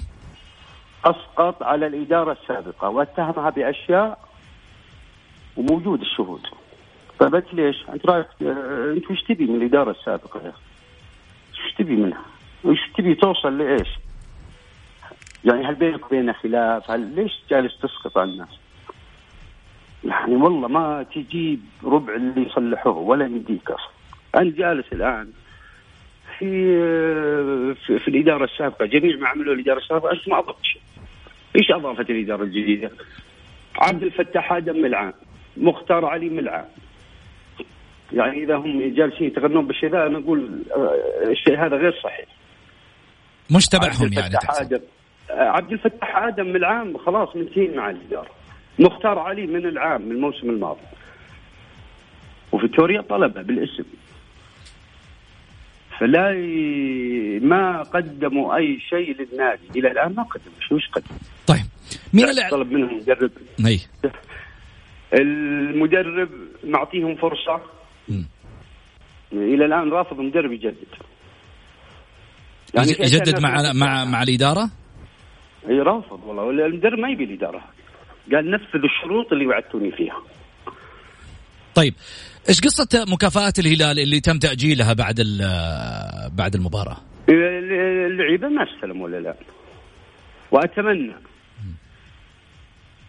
[1.05, 4.29] أسقط على الإدارة السابقة واتهمها بأشياء
[5.57, 6.41] وموجود الشهود
[7.19, 10.59] فقلت ليش؟ انت رأيك آه، أنت وش تبي من الإدارة السابقة يا أخي؟
[11.67, 12.23] وش تبي منها؟
[12.65, 13.89] وش تبي توصل لإيش؟
[15.45, 18.59] يعني هل بينك وبينها خلاف؟ هل ليش جالس تسقط على الناس؟
[20.05, 23.93] يعني والله ما تجيب ربع اللي يصلحوه ولا يمديك أصلا.
[24.37, 25.29] انت جالس الآن
[26.39, 26.47] في
[27.75, 30.83] في, في الإدارة السابقة جميع ما عملوا الإدارة السابقة انت ما أضفت شيء.
[31.57, 32.91] إيش أضافت الإدارة الجديدة؟
[33.79, 35.13] عبد الفتاح آدم من العام،
[35.57, 36.69] مختار علي من العام.
[38.13, 42.27] يعني إذا هم جالسين يتغنون بالشيء ذا أنا أقول آه، الشيء هذا غير صحيح.
[43.51, 44.35] مش تبعهم يعني
[45.33, 48.31] عبد الفتاح آدم من العام خلاص منتهين مع الاداره.
[48.79, 50.81] مختار علي من العام من الموسم الماضي.
[52.53, 53.85] وفيتوريا طلبه بالاسم.
[55.99, 57.41] فلا ي...
[57.43, 61.67] ما قدموا أي شيء للنادي إلى الآن ما قدموا شيء وش قدموا؟ طيب
[62.13, 63.31] مين اللي طلب منهم مدرب
[63.67, 63.81] أي
[65.15, 66.29] المدرب
[66.65, 67.61] معطيهم فرصة
[68.09, 68.25] مم.
[69.33, 70.77] إلى الآن رافض المدرب يجدد
[72.77, 74.05] أشياء يجدد مع مع.
[74.05, 74.71] مع الإدارة
[75.69, 77.65] اي رافض والله المدرب ما يبي الإدارة.
[78.33, 80.23] قال نفذ الشروط اللي وعدتوني فيها.
[81.75, 81.95] طيب
[82.49, 85.21] إيش قصة مكافآت الهلال اللي تم تأجيلها بعد
[86.33, 86.97] بعد المباراة؟
[87.29, 89.35] اللعيبة ما استلموا ولا لا.
[90.51, 91.13] وأتمنى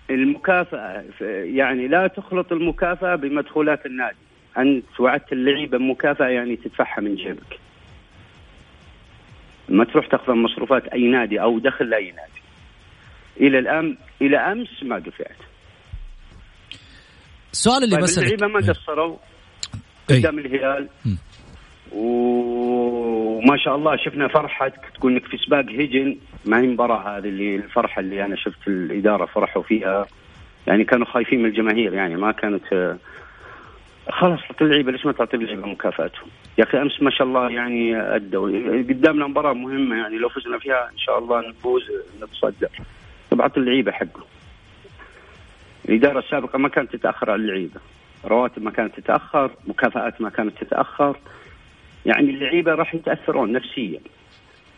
[0.10, 1.04] المكافأة
[1.44, 4.18] يعني لا تخلط المكافأة بمدخولات النادي.
[4.58, 7.60] أنت وعدت اللعيبة مكافأة يعني تدفعها من جيبك.
[9.70, 12.43] ما تروح تاخذ مصروفات أي نادي أو دخل لأي نادي.
[13.42, 15.38] إلى الان إلى أمس ما دفعت
[17.52, 18.74] السؤال اللي طيب بسألك اللعيبه ما.
[18.74, 19.18] قصروا
[20.12, 20.20] إيه.
[20.20, 20.90] قدام الهلال.
[21.92, 27.56] وما شاء الله شفنا فرحة تقول انك في سباق هجن ما هي المباراة هذه اللي
[27.56, 30.06] الفرحة اللي أنا شفت الإدارة فرحوا فيها
[30.68, 32.98] يعني كانوا خايفين من الجماهير يعني ما كانت
[34.10, 37.98] خلاص تعطي اللعيبة ليش ما تعطي اللعيبة مكافاتهم يا أخي أمس ما شاء الله يعني
[38.16, 38.50] أدوا
[38.90, 41.82] قدامنا مباراة مهمة يعني لو فزنا فيها إن شاء الله نفوز
[42.24, 42.70] نتصدر
[43.34, 44.24] طب اعطي اللعيبة حقه.
[45.90, 47.80] الإدارة السابقة ما كانت تتأخر على اللعيبة.
[48.26, 51.18] رواتب ما كانت تتأخر مكافآت ما كانت تتأخر.
[52.06, 54.00] يعني اللعيبة راح يتأثرون نفسيا.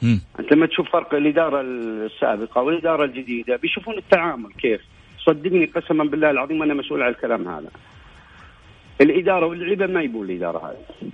[0.02, 0.22] مم.
[0.39, 4.82] أنت لما تشوف فرق الإدارة السابقة والإدارة الجديدة بيشوفون التعامل كيف.
[5.20, 7.70] صدقني قسما بالله العظيم أنا مسؤول على الكلام هذا.
[9.02, 11.10] الإدارة واللعيبة ما يبون الإدارة هذه.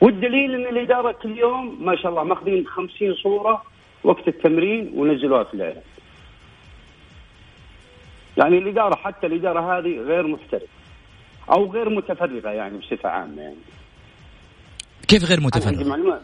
[0.00, 3.62] والدليل إن الإدارة كل يوم ما شاء الله ماخذين 50 صورة
[4.04, 5.82] وقت التمرين ونزلوها في الاعلام
[8.36, 10.66] يعني الإدارة حتى الإدارة هذه غير محترفه
[11.50, 13.56] أو غير متفرغة يعني بصفة عامة يعني.
[15.08, 16.20] كيف غير أنا عندي متفرغ؟ معلومة.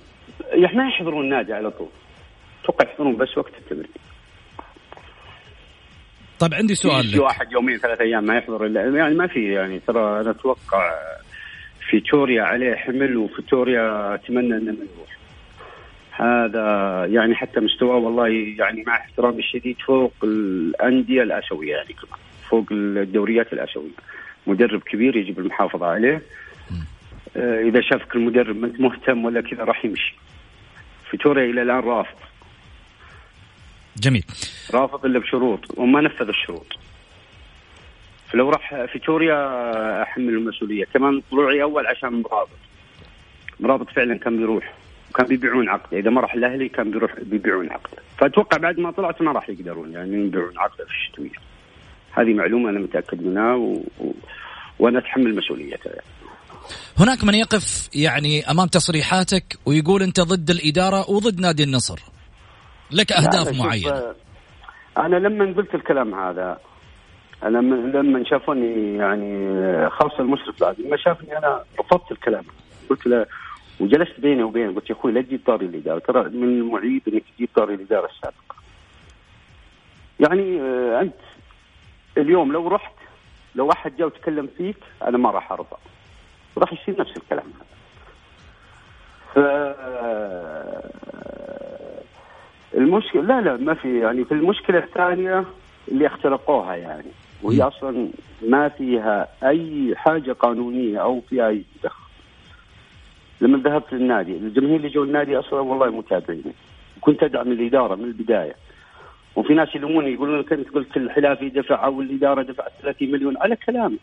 [0.51, 1.89] يعني ما يحضرون النادي على طول.
[2.65, 3.93] أتوقع يحضرون بس وقت التمرين.
[6.39, 7.21] طيب عندي سؤال لك.
[7.21, 10.95] واحد يومين ثلاث أيام ما يحضر الا يعني ما في يعني ترى أنا أتوقع
[11.91, 15.18] فيتوريا عليه حمل وفيتوريا أتمنى إنه ما يروح.
[16.19, 18.29] هذا يعني حتى مستواه والله
[18.59, 23.91] يعني مع احترامي الشديد فوق الأندية الآسيوية يعني كمان فوق الدوريات الآسيوية.
[24.47, 26.23] مدرب كبير يجب المحافظة عليه.
[27.37, 30.15] آه، إذا شافك المدرب ما أنت مهتم ولا كذا راح يمشي.
[31.11, 32.19] فيتوريا إلى الآن رافض.
[33.97, 34.25] جميل.
[34.75, 36.79] رافض إلا بشروط وما نفذ الشروط.
[38.33, 40.85] فلو راح فيتوريا أحمل المسؤولية.
[40.85, 42.59] كمان طلوعي أول عشان مرابط
[43.61, 44.75] مرابط فعلا كان بيروح.
[45.19, 49.23] وكان بيبيعون عقده إذا ما راح الأهلي كان بيروح بيبيعون عقده فأتوقع بعد ما طلعت
[49.23, 51.39] ما راح يقدرون يعني يبيعون عقده في الشتوية.
[52.13, 53.83] هذه معلومة أنا متأكد منها و...
[54.01, 54.13] و...
[54.79, 55.91] وأنا أتحمل مسؤوليتها.
[55.91, 56.07] يعني.
[56.99, 61.99] هناك من يقف يعني أمام تصريحاتك ويقول أنت ضد الإدارة وضد نادي النصر.
[62.91, 64.15] لك أهداف معينة.
[64.99, 66.59] أنا لما قلت الكلام هذا
[67.43, 72.45] أنا لما لما شافوني يعني خاصه المشرف العادي لما شافني أنا رفضت الكلام.
[72.91, 73.27] قلت له
[73.81, 77.49] وجلست بيني وبينه قلت يا أخوي لا تجيب طاري الإدارة ترى من المعيب إنك تجيب
[77.55, 78.57] طاري الإدارة السابقة.
[80.21, 81.15] يعني آه، أنت
[82.19, 82.95] اليوم لو رحت
[83.55, 85.77] لو واحد جاء وتكلم فيك أنا ما راح أرضى.
[86.59, 87.69] راح يصير نفس الكلام هذا.
[89.35, 89.39] ف
[92.75, 95.45] المشكلة لا لا ما في يعني في المشكلة الثانية
[95.89, 97.11] اللي اختلقوها يعني
[97.43, 98.09] وهي أصلا
[98.43, 102.08] ما فيها أي حاجة قانونية أو فيها أي دخل.
[103.41, 106.53] لما ذهبت للنادي الجماهير اللي جو النادي أصلا والله متابعين
[107.01, 108.55] كنت أدعم الإدارة من البداية.
[109.37, 113.37] وفي ناس يلوموني يقولون كنت قلت الحلافي دفع أو الإدارة دفعت 30 مليون.
[113.37, 113.99] على كلامي.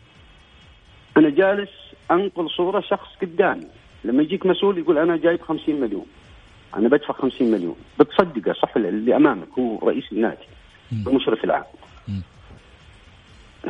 [1.16, 1.70] أنا جالس
[2.10, 3.66] أنقل صورة شخص قدامي.
[4.04, 6.06] لما يجيك مسؤول يقول أنا جايب 50 مليون.
[6.76, 7.76] أنا بدفع 50 مليون.
[8.00, 10.46] بتصدقه صح اللي أمامك هو رئيس النادي
[10.92, 11.64] المشرف العام.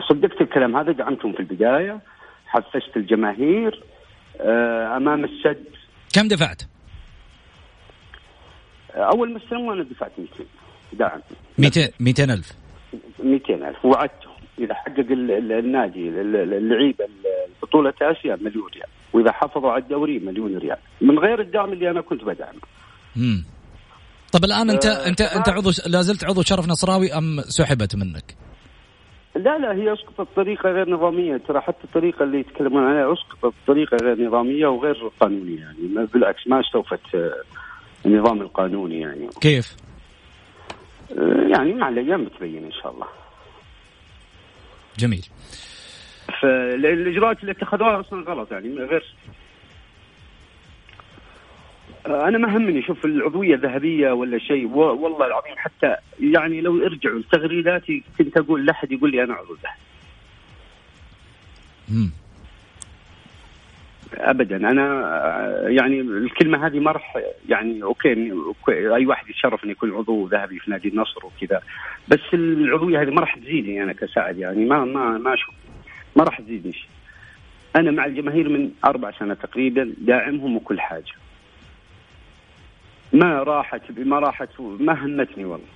[0.08, 2.00] صدقت الكلام هذا دعمتهم في البداية
[2.46, 3.82] حفزت الجماهير
[4.96, 5.64] أمام السد.
[6.14, 6.62] كم دفعت؟
[8.94, 10.44] آه، أول ما استلموا أنا دفعت 200
[10.92, 11.20] دعم
[11.58, 12.52] 200 200 ألف.
[13.24, 13.84] 200 ألف.
[13.84, 14.36] وعدتهم.
[14.58, 18.88] إذا حقق ال- ال- النادي ال- ال- اللعيبة ال- بطولة آسيا مليون ريال.
[19.12, 20.76] وإذا حافظوا على الدوري مليون ريال.
[21.00, 22.60] من غير الدعم اللي أنا كنت بدعمه.
[23.16, 23.44] مم.
[24.32, 28.34] طب الآن انت آه، انت أنت عضو لا زلت عضو شرف نصراوي أم سحبت منك؟
[29.36, 31.36] لا لا هي أسقطت بطريقة غير نظامية.
[31.36, 36.60] ترى حتى الطريقة اللي يتكلمون عنها أسقطت بطريقة غير نظامية وغير قانونية يعني بالعكس ما
[36.60, 37.42] أستوفت آه،
[38.06, 39.28] النظام القانوني يعني.
[39.40, 39.76] كيف؟
[41.18, 43.06] آه، يعني مع الأيام بتبين إن شاء الله.
[44.98, 45.26] جميل.
[46.42, 49.14] فالإجراءات اللي اتخذوها أصلا غلط يعني غير
[52.06, 58.02] أنا ما همني شوف العضوية الذهبية ولا شيء والله العظيم حتى يعني لو ارجعوا لتغريداتي
[58.18, 59.78] كنت أقول لا أحد يقول لي أنا عضو ذهبي.
[64.14, 64.56] ابدا.
[64.56, 68.12] أنا آه، يعني الكلمة هذه ما راح يعني أوكي
[68.68, 71.62] أي واحد يتشرف إنه يكون عضو ذهبي في نادي النصر وكذا
[72.08, 75.54] بس العضوية هذه ما راح تزيدني أنا كسعد يعني ما ما ما أشوف
[76.16, 76.88] ما راح تزيدني شيء.
[77.76, 81.12] أنا مع الجماهير من أربع سنة تقريبا داعمهم وكل حاجة.
[83.12, 85.66] ما راحت ما راحت ما همتني والله.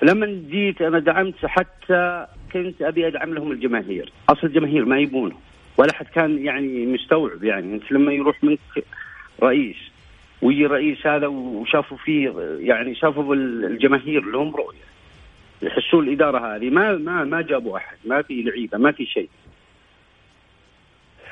[0.00, 4.12] فلما جيت أنا دعمت حتى كنت أبي أدعم لهم الجماهير.
[4.28, 5.36] أصل الجماهير ما يبونه.
[5.76, 7.74] ولا حد كان يعني مستوعب يعني.
[7.74, 8.84] أنت لما يروح منك
[9.42, 9.76] رئيس
[10.42, 14.84] ويجي الرئيس هذا وشافوا فيه يعني شافوا الجماهير لهم رؤية.
[15.62, 16.70] يحسوا الإدارة هذه.
[16.70, 17.96] ما ما ما جابوا أحد.
[18.04, 19.28] ما في لعيبة ما في شيء.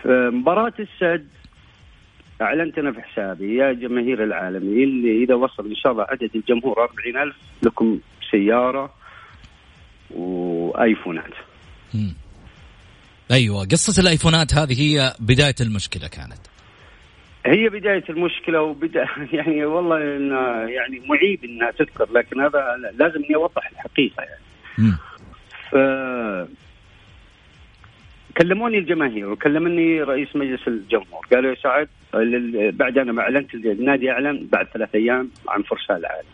[0.02, 1.28] فمباراة السد
[2.42, 6.82] أعلنت أنا في حسابي يا جماهير العالمي اللي إذا وصل إن شاء الله عدد الجمهور
[6.82, 7.98] 40000 لكم
[8.30, 8.94] سيارة
[10.10, 11.34] وآيفونات
[11.94, 12.14] مم.
[13.30, 16.40] أيوه قصة الآيفونات هذه هي بداية المشكلة كانت
[17.46, 20.30] هي بداية المشكلة وبدا يعني والله إن
[20.68, 24.42] يعني معيب إنها تذكر لكن هذا لازم إني أوضح الحقيقة يعني.
[25.70, 25.74] ف
[28.36, 31.26] كلموني الجماهير وكلمني رئيس مجلس الجمهور.
[31.32, 31.88] قالوا يا سعد
[32.76, 36.28] بعد أنا ما أعلنت النادي أعلن بعد ثلاث أيام عن فرسان العالم.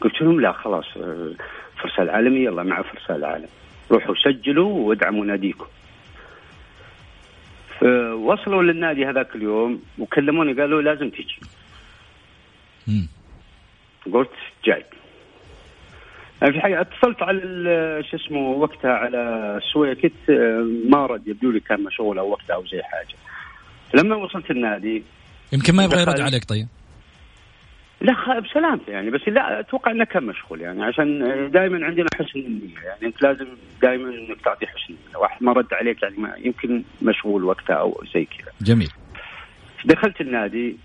[0.00, 1.32] قلت لهم لا خلاص آه،
[1.82, 3.48] فرسان العالمي يلا مع فرسان العالم.
[3.90, 5.66] روحوا سجلوا وادعموا ناديكم.
[7.80, 11.40] فوصلوا للنادي هذاك اليوم وكلموني قالوا لازم تجي.
[14.12, 14.30] قلت
[14.64, 14.84] جاي.
[16.38, 17.40] في الحقيقة اتصلت على
[18.10, 19.18] شو اسمه وقتها على
[19.62, 23.16] السويكت آه، ما رد يبدو لي كان مشغول أو وقتها أو زي حاجة
[23.94, 25.02] لما وصلت النادي
[25.52, 26.20] يمكن ما يبغى يرد.
[26.20, 26.68] عليك طيب
[28.00, 31.18] لا بسلامته يعني بس لا أتوقع إنه كان مشغول يعني عشان
[31.50, 33.46] دائما عندنا حسن النية يعني انت لازم
[33.82, 38.04] دائما إنك تعطي حسن النية واحد ما رد عليك يعني ما يمكن مشغول وقتها أو
[38.14, 38.90] زي كذا جميل
[39.84, 40.76] دخلت النادي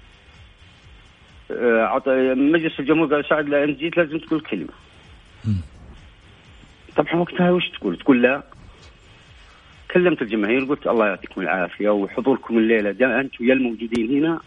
[1.51, 4.73] آه، عطى مجلس الجمهور قال سعد لا انت جيت لازم تقول كلمة.
[6.95, 8.43] طبعا وقتها وش تقول؟ تقول لا.
[9.91, 12.91] كلمت الجماهير قلت الله يعطيكم العافية وحضوركم الليلة.
[12.91, 14.39] ده أنتم يا الموجودين هنا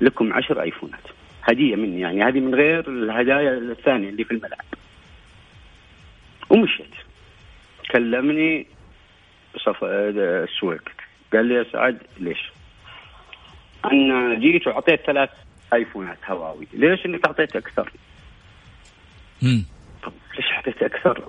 [0.00, 1.02] لكم عشر آيفونات.
[1.42, 2.22] هدية مني يعني.
[2.22, 4.64] هذه من غير الهدايا الثانية اللي في الملعب.
[6.50, 6.94] ومشيت.
[7.90, 8.66] كلمني
[9.56, 10.88] صفوان السويكت.
[11.32, 12.52] قال لي يا سعد ليش؟
[13.84, 15.30] أنا جيت وأعطيت ثلاث
[15.72, 16.68] آيفونات هواوي.
[16.72, 17.92] ليش إنك اعطيت أكثر؟
[20.36, 21.24] ليش اعطيت أكثر؟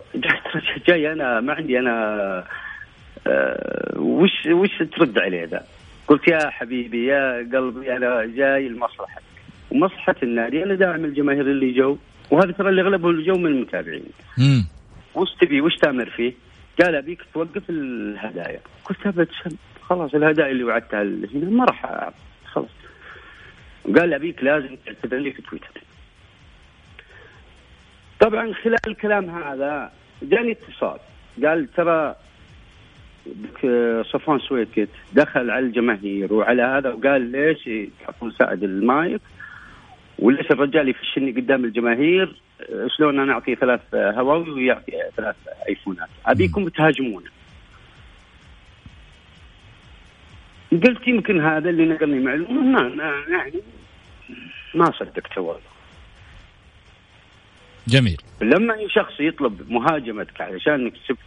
[0.87, 2.43] جاي, أنا ما عندي أنا
[3.27, 5.63] آه وش وش ترد عليه ذا؟
[6.07, 9.23] قلت يا حبيبي يا قلبي أنا جاي لمصلحتك
[9.71, 11.97] ومصلحة النادي أنا داعم الجماهير اللي جو
[12.31, 14.03] وهذا ترى اللي اغلبه اللي جو من المتابعين
[14.37, 14.65] مم.
[15.15, 16.33] وش تبي وش تأمر فيه؟
[16.81, 19.27] قال أبيك توقف الهدايا قلت ابد
[19.81, 22.09] خلاص الهدايا اللي وعدتها هنا ما راح.
[22.45, 22.69] خلاص
[23.97, 25.82] قال أبيك لازم تعتذر لي في تويتر
[28.23, 30.99] طبعا خلال الكلام هذا جاني اتصال.
[31.45, 32.15] قال ترى
[34.03, 37.69] صفوان سويكت دخل على الجماهير وعلى هذا وقال ليش
[38.05, 39.21] تعطون سعد المايك؟
[40.19, 42.35] وليش الرجال يفشلني قدام الجماهير؟
[42.97, 45.35] شلون أنا اعطيه ثلاث هواوي ويعطي ثلاث
[45.69, 47.29] آيفونات؟ أبيكم تهاجمونه
[50.71, 52.61] قلت يمكن هذا اللي نقلني معلومة.
[52.89, 53.53] ما- يعني
[54.75, 55.72] ما صدقته والله
[57.87, 58.21] جميل.
[58.41, 61.17] لما أي شخص يطلب مهاجمتك علشان انك كسبت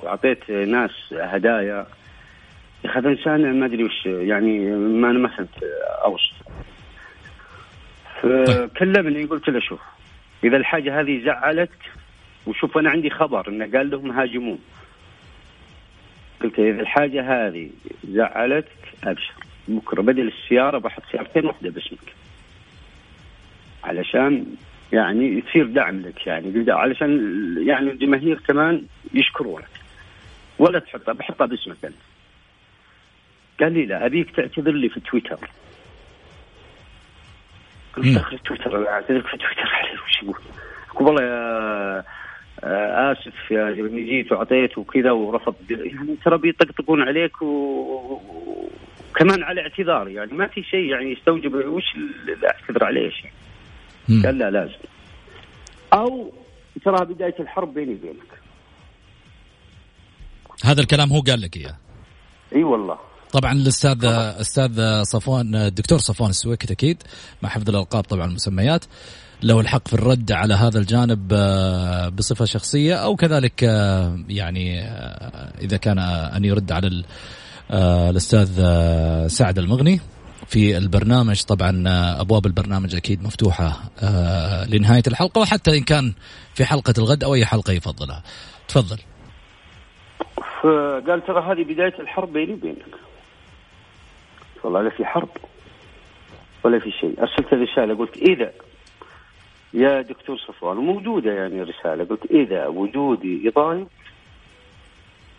[0.00, 1.86] وأعطيت ناس هدايا
[2.84, 5.64] يا أخي هذا إنسان ما أدري وش يعني ما أنا ما فهمت
[6.04, 6.34] أوصف.
[8.22, 9.80] فكلمني قلت له شوف
[10.44, 11.90] إذا الحاجة هذه زعلتك
[12.46, 14.58] وشوف أنا عندي خبر إنه قال لهم هاجمون.
[16.42, 17.70] قلت إذا الحاجة هذه
[18.08, 19.32] زعلتك أبشر.
[19.68, 22.14] بكرة بدل السيارة بحط سيارتين واحدة باسمك.
[23.84, 24.46] علشان
[24.92, 26.72] يعني تصير دعم لك يعني.
[26.72, 27.10] علشان
[27.66, 28.82] يعني الجماهير كمان
[29.14, 29.68] يشكرونك
[30.58, 31.94] ولا تحطها بحطها باسمك أنت.
[33.60, 35.38] قال لي لا أبيك تعتذر لي في تويتر.
[37.96, 38.18] قلت.
[38.18, 40.36] دخل تويتر أعتذر في تويتر عليه وش يقول؟
[40.94, 42.04] والله يا
[42.64, 45.54] آه، آسف يا اني جيت وأعطيت وكذا ورفض.
[45.70, 50.32] يعني ترى بيطقطقون عليك وكمان على اعتذار يعني.
[50.32, 51.84] ما في شيء يعني يستوجب وش
[52.44, 53.32] اعتذر عليه يعني
[54.08, 54.22] مم.
[54.26, 54.72] قال لا لازم.
[55.92, 56.32] أو
[56.84, 58.38] ترى بداية الحرب بيني وبينك.
[60.64, 61.76] هذا الكلام هو قال لك إياه؟
[62.54, 62.98] إي والله.
[63.32, 67.02] طبعا الأستاذ أستاذ صفوان الدكتور صفوان السويكت أكيد
[67.42, 68.84] مع حفظ الألقاب طبعا المسميات
[69.42, 75.52] له الحق في الرد على هذا الجانب آه، بصفة شخصية أو كذلك آه، يعني آه،
[75.60, 77.04] إذا كان أن يرد على ال-
[78.10, 78.46] الأستاذ
[79.28, 80.00] سعد المغني.
[80.48, 81.42] في البرنامج.
[81.42, 83.72] طبعا آه، أبواب البرنامج أكيد مفتوحة
[84.02, 86.12] آه، لنهاية الحلقة وحتى إن كان
[86.54, 88.22] في حلقة الغد أو أي حلقة يفضلها.
[88.68, 88.98] تفضل.
[90.62, 92.94] فقال ترى هذه بداية الحرب بيني وبينك.
[94.64, 95.28] والله لا في حرب
[96.64, 97.20] ولا في شيء.
[97.20, 98.52] أرسلت رسالة قلت إذا
[99.74, 102.04] يا دكتور صفوان وموجوده يعني رسالة.
[102.04, 103.86] قلت إذا وجودي يضايق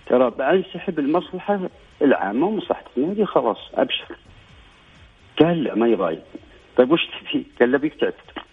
[0.05, 1.69] ترى بأنسحب المصلحة
[2.01, 4.15] العامة ومصلحة النادي خلاص أبشر.
[5.39, 6.23] قال لا ما يضايق
[6.77, 8.43] طيب وش تبي؟ قال لا بيك تعتذر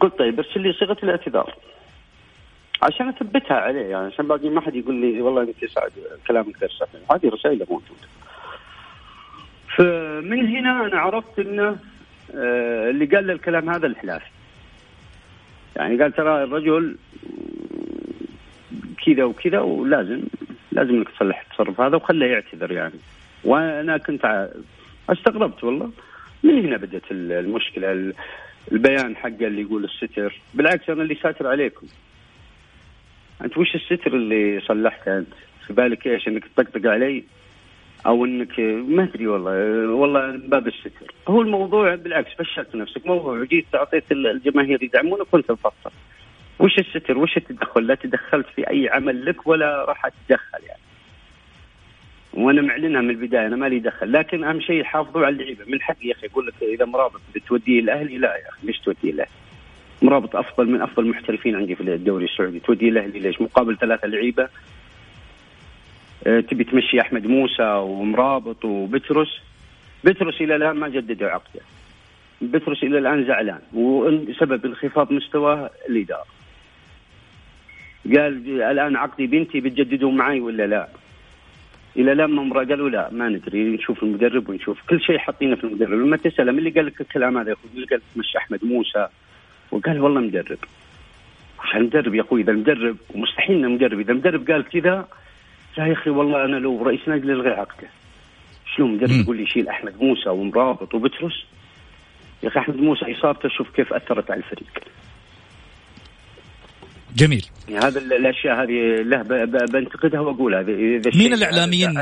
[0.00, 1.54] قلت طيب ارسل لي صيغة الاعتذار.
[2.82, 5.92] عشان اثبتها عليه يعني عشان باقي ما حد يقول لي والله أنت سعد
[6.26, 7.12] كلامك غير صحيح.
[7.12, 8.08] هذه رسائل موجودة.
[9.76, 11.76] فمن هنا أنا عرفت إنه
[12.34, 14.30] آه، اللي قال لي الكلام هذا الحلافي
[15.76, 16.96] يعني قال ترى الرجل
[19.06, 20.22] كذا وكذا ولازم
[20.72, 22.98] لازم إنك تصلح التصرف هذا وخله يعتذر يعني.
[23.44, 24.48] وأنا كنت
[25.10, 25.90] استغربت والله.
[26.42, 28.14] من هنا بدأت المشكلة؟ ال-
[28.72, 30.40] البيان حقه اللي يقول الستر.
[30.54, 31.86] بالعكس أنا اللي ساتر عليكم.
[33.44, 35.28] أنت وش الستر اللي صلحته أنت؟
[35.66, 37.24] في بالك إيش؟ إنك تطقطق علي؟
[38.06, 39.50] أو انك ما أدري والله.
[39.90, 41.12] والله باب الستر.
[41.28, 43.06] هو الموضوع بالعكس فشلت نفسك.
[43.06, 45.90] موضوع جيت اعطيت الجماهير يدعمونك وانت مفصل
[46.58, 50.80] وش الستر؟ وش التدخل؟ لا تدخلت في أي عمل لك ولا راح أتدخل يعني.
[52.34, 55.64] وأنا معلنها من البداية أنا مالي دخل لكن أهم شيء حافظوا على اللعيبة.
[55.66, 59.10] من حقي يا أخي أقول لك إذا مرابط بتوديه الاهلي لا يا أخي ليش توديه
[59.10, 59.30] الاهلي
[60.02, 62.60] مرابط أفضل من أفضل المحترفين عندي في الدوري السعودي.
[62.60, 64.48] تودي الاهلي ليش؟ مقابل ثلاثة لعيبة.
[66.26, 69.40] آه، تبي تمشي أحمد موسى ومرابط وبترس
[70.04, 71.60] بترس إلى الآن ما جددوا عقده.
[72.42, 73.60] بترس إلى الآن زعلان.
[73.72, 76.26] وسبب انخفاض مستواه الإدارة.
[78.06, 80.88] قال الآن عقدي بنتي بتجددوا معي ولا لا؟
[81.96, 84.78] إلى الآن ممرة قالوا لا ما ندري نشوف المدرب ونشوف.
[84.90, 85.90] كل شيء حاطينه في المدرب.
[85.90, 88.64] لما تساله من اللي قال لك الكلام هذا يا أخوي؟ اللي قال لك مش أحمد
[88.64, 89.08] موسى؟
[89.70, 90.58] وقال والله مدرب.
[91.74, 95.08] المدرب يا أخوي إذا المدرب ومستحيل انه مدرب إذا المدرب قال كذا
[95.78, 97.88] لا يا أخي والله أنا لو رئيس نادي الغي عقده
[98.76, 101.46] شلون مدرب يقول لي؟ يشيل أحمد موسى ومرابط وبترس
[102.42, 104.84] يا أخي أحمد موسى إصابته شوف كيف أثرت على الفريق.
[107.16, 107.46] جميل.
[107.68, 109.22] يعني هذا الأشياء هذه له
[109.66, 110.60] بنتقدها وأقولها.
[110.60, 111.94] اذا مين الإعلاميين؟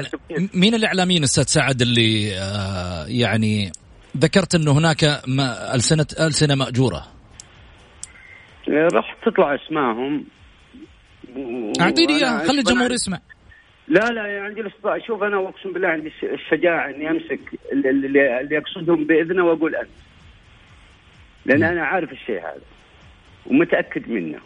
[0.54, 3.72] مين الإعلاميين أستاذ سعد اللي آه يعني
[4.16, 5.04] ذكرت إنه هناك
[5.74, 7.06] السنة ألسنة مأجورة؟
[8.68, 10.24] راح تطلع أسماءهم.
[11.80, 13.20] أعطيني اياها خلي الجمهور يسمع.
[13.88, 17.40] لا لا عندي الاستطاعه شوف أنا أقسم بالله عندي الشجاعة إني أمسك
[17.72, 19.90] اللي, اللي أقصدهم بإذنه وأقول أنت.
[21.46, 22.62] لأن أنا عارف الشيء هذا
[23.46, 24.38] ومتأكد منه.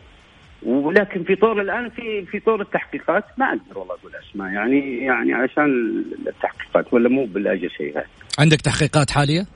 [0.64, 4.52] ولكن في طور الآن في في طور التحقيقات ما أقدر والله أقول أسماء.
[4.52, 8.06] يعني يعني عشان التحقيقات ولا مو بالأجل شيء هذا.
[8.38, 9.46] عندك تحقيقات حالية؟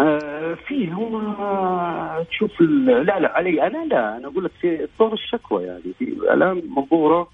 [0.00, 1.20] آه في هو
[2.30, 5.82] تشوف لا لا علي أنا لا أنا أقول لك في طور الشكوى يعني.
[5.98, 7.28] في الآن منظورة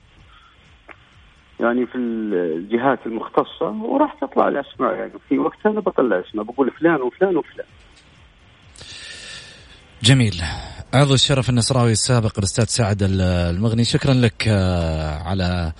[1.60, 5.12] يعني في الجهات المختصة وراح تطلع الأسماء يعني.
[5.28, 7.66] في وقتها أنا بطلع أسماء بقول فلان وفلان وفلان.
[10.04, 10.42] جميل
[10.94, 15.72] عضو الشرف النصراوي السابق الأستاذ سعد المغني شكرا لك آه، على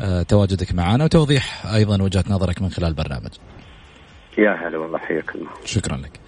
[0.00, 3.30] آه، تواجدك معنا وتوضيح أيضا وجهة نظرك من خلال البرنامج.
[4.38, 5.50] يا هلا والله حياك الله.
[5.64, 6.20] شكرا لك.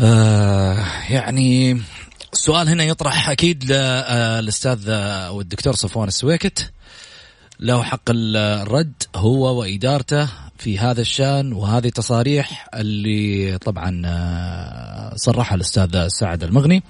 [0.00, 0.76] آه
[1.10, 1.80] يعني
[2.32, 6.72] السؤال هنا يطرح أكيد للاستاذ آه، والدكتور صفوان السويكت
[7.60, 10.28] له حق الرد هو وإدارته
[10.58, 16.82] في هذا الشأن وهذه تصاريح اللي طبعا آه، صرحها الأستاذ سعد المغني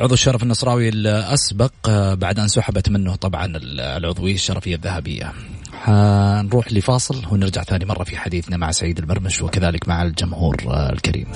[0.00, 3.52] عضو الشرف النصراوي الأسبق آه، بعد أن سحبت منه طبعا
[3.96, 5.32] العضويه الشرفيه الذهبيه.
[5.72, 11.26] حنروح لفاصل ونرجع ثاني مرة في حديثنا مع سعيد البرمش وكذلك مع الجمهور آه، الكريم.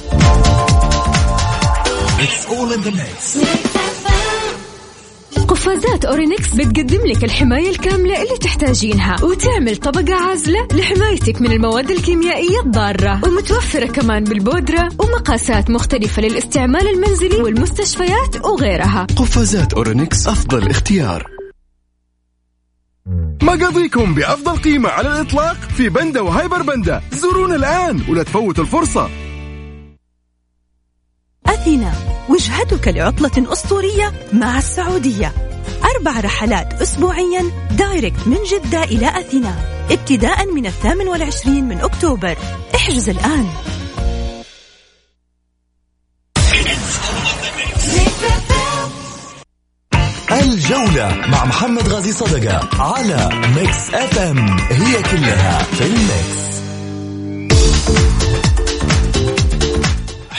[2.21, 3.90] It's all in the mix.
[5.51, 9.25] قفازات أورينكس بتقدم لك الحماية الكاملة اللي تحتاجينها.
[9.25, 13.21] وتعمل طبقة عازلة لحمايتك من المواد الكيميائية الضارة.
[13.25, 19.07] ومتوفرة كمان بالبودرة ومقاسات مختلفة للاستعمال المنزلي والمستشفيات وغيرها.
[19.17, 21.27] قفازات أورينكس أفضل اختيار.
[23.43, 29.11] مقاضيكم بأفضل قيمة على الإطلاق في بندا وهايبر بندا زورونا الآن ولا تفوتوا الفرصة.
[31.51, 31.93] أثينا
[32.29, 35.33] وجهتك لعطلة أسطورية مع السعودية.
[35.97, 39.55] أربع رحلات أسبوعيا direct من جدة إلى أثينا
[39.91, 42.37] ابتداء من الثامن والعشرين من أكتوبر.
[42.75, 43.47] احجز الآن.
[50.33, 56.60] الجولة مع محمد غازي صدقة على Mix FM هي كلها في ال Mix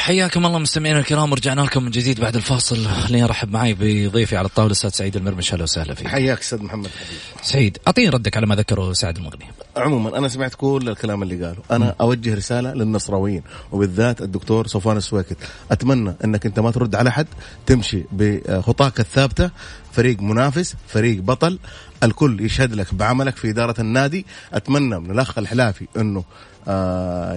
[0.01, 2.85] حياكم الله مستمعينا الكرام ورجعنا لكم من جديد بعد الفاصل.
[2.85, 5.53] خليني أرحب معي بضيفي على الطاولة أستاذ سعيد البرمشة.
[5.53, 6.07] أهلا وسهلا فيك.
[6.07, 9.45] حياك أستاذ محمد حبيبي سعيد أعطيني ردك على ما ذكره سعد المغني.
[9.77, 11.59] عموما أنا سمعت كل الكلام اللي قاله.
[11.71, 11.93] أنا م.
[12.01, 15.37] أوجه رسالة للنصراويين وبالذات الدكتور صفوان السويكت.
[15.71, 17.27] أتمنى أنك أنت ما ترد على حد
[17.65, 19.49] تمشي بخطاك الثابتة
[19.91, 21.59] فريق منافس فريق بطل
[22.03, 24.25] الكل يشهد لك بعملك في إدارة النادي.
[24.53, 26.23] أتمنى من الأخ الحلافي أنه آه،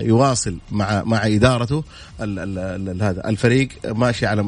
[0.01, 1.85] يواصل مع مع إدارته
[3.03, 3.29] هذا.
[3.29, 4.45] الفريق ماشي على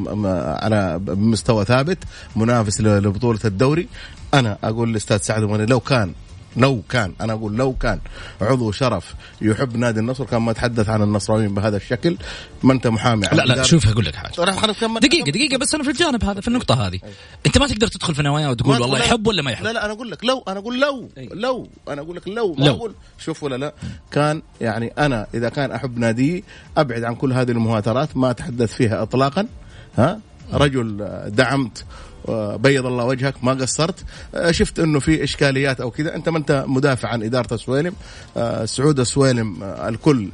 [0.61, 1.97] على مستوى ثابت
[2.35, 3.87] منافس لبطولة الدوري.
[4.33, 6.11] أنا أقول للاستاذ سعد لو كان
[6.57, 7.99] لو كان أنا أقول لو كان
[8.41, 12.17] عضو شرف يحب نادي النصر كان ما تحدث عن النصراويين بهذا الشكل
[12.63, 14.31] ما أنت محامي لا لا شوف أقول لك حاجة.
[14.99, 16.99] دقيقة دقيقة بس أنا في الجانب هذا في النقطة هذه.
[17.45, 19.63] أنت ما تقدر تدخل في نوايا وتقول والله يحب ولا ما يحب.
[19.63, 22.65] لا لا أنا أقول لك لو أنا أقول لو لو أنا أقول لك لو ما
[22.65, 22.75] لو.
[22.75, 22.93] أقول.
[23.17, 23.73] شوف ولا لا.
[24.11, 26.43] كان يعني أنا إذا كان أحب نادي
[26.77, 29.47] أبعد عن كل هذه المهاترات ما أتحدث فيها اطلاقا.
[29.97, 30.19] ها؟
[30.53, 31.85] رجل دعمت
[32.57, 34.05] بيض الله وجهك ما قصرت.
[34.35, 37.93] آه، شفت إنه في إشكاليات أو كذا أنت ما أنت مدافع عن إدارة السويلم
[38.37, 40.29] آه، سعود السويلم آه، الكل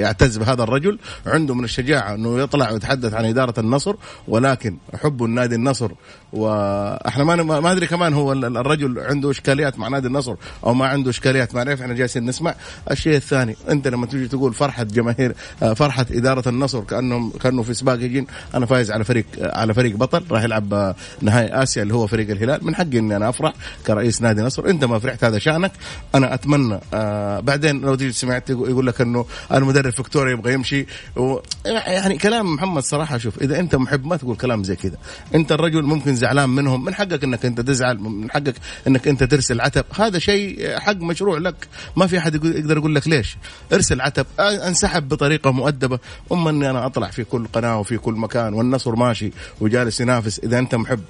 [0.00, 0.98] يعتز بهذا الرجل.
[1.26, 3.94] عنده من الشجاعة إنه يطلع ويتحدث عن إدارة النصر
[4.28, 5.90] ولكن حب النادي النصر
[6.32, 11.10] وإحنا ما ما أدري كمان هو الرجل عنده إشكاليات مع نادي النصر أو ما عنده
[11.10, 12.54] إشكاليات ما نعرف إحنا جالسين نسمع.
[12.90, 17.74] الشيء الثاني أنت لما تيجي تقول فرحة جماهير آه، فرحة إدارة النصر كانهم كأنه في
[17.74, 21.94] سباق يجين أنا فايز على فريق على فريق بطل راح يلعب آه، نهائي آسيا اللي
[21.94, 22.64] هو فريق الهلال.
[22.64, 23.52] من حقي إني أنا أفرح
[23.86, 24.66] كرئيس نادي نصر.
[24.66, 25.72] أنت ما فرحت هذا شأنك.
[26.14, 30.86] أنا أتمنى آه بعدين لو تيجي سمعت يقول لك إنه المدرب فيكتوريا يبغى يمشي.
[31.66, 34.96] يعني كلام محمد صراحة شوف إذا أنت محب ما تقول كلام زي كذا.
[35.34, 38.54] أنت الرجل ممكن زعلان منهم من حقك إنك أنت تزعل من حقك
[38.86, 39.84] إنك أنت ترسل عتب.
[39.94, 41.68] هذا شيء حق مشروع لك.
[41.96, 43.36] ما في أحد يقدر يقول لك ليش؟
[43.72, 44.26] ارسل عتب.
[44.40, 45.98] انسحب بطريقة مؤدبة.
[46.32, 50.38] اما اني أنا أطلع في كل قناة وفي كل مكان والنصر ماشي وجالس ينافس.
[50.38, 51.00] إذا أنت محب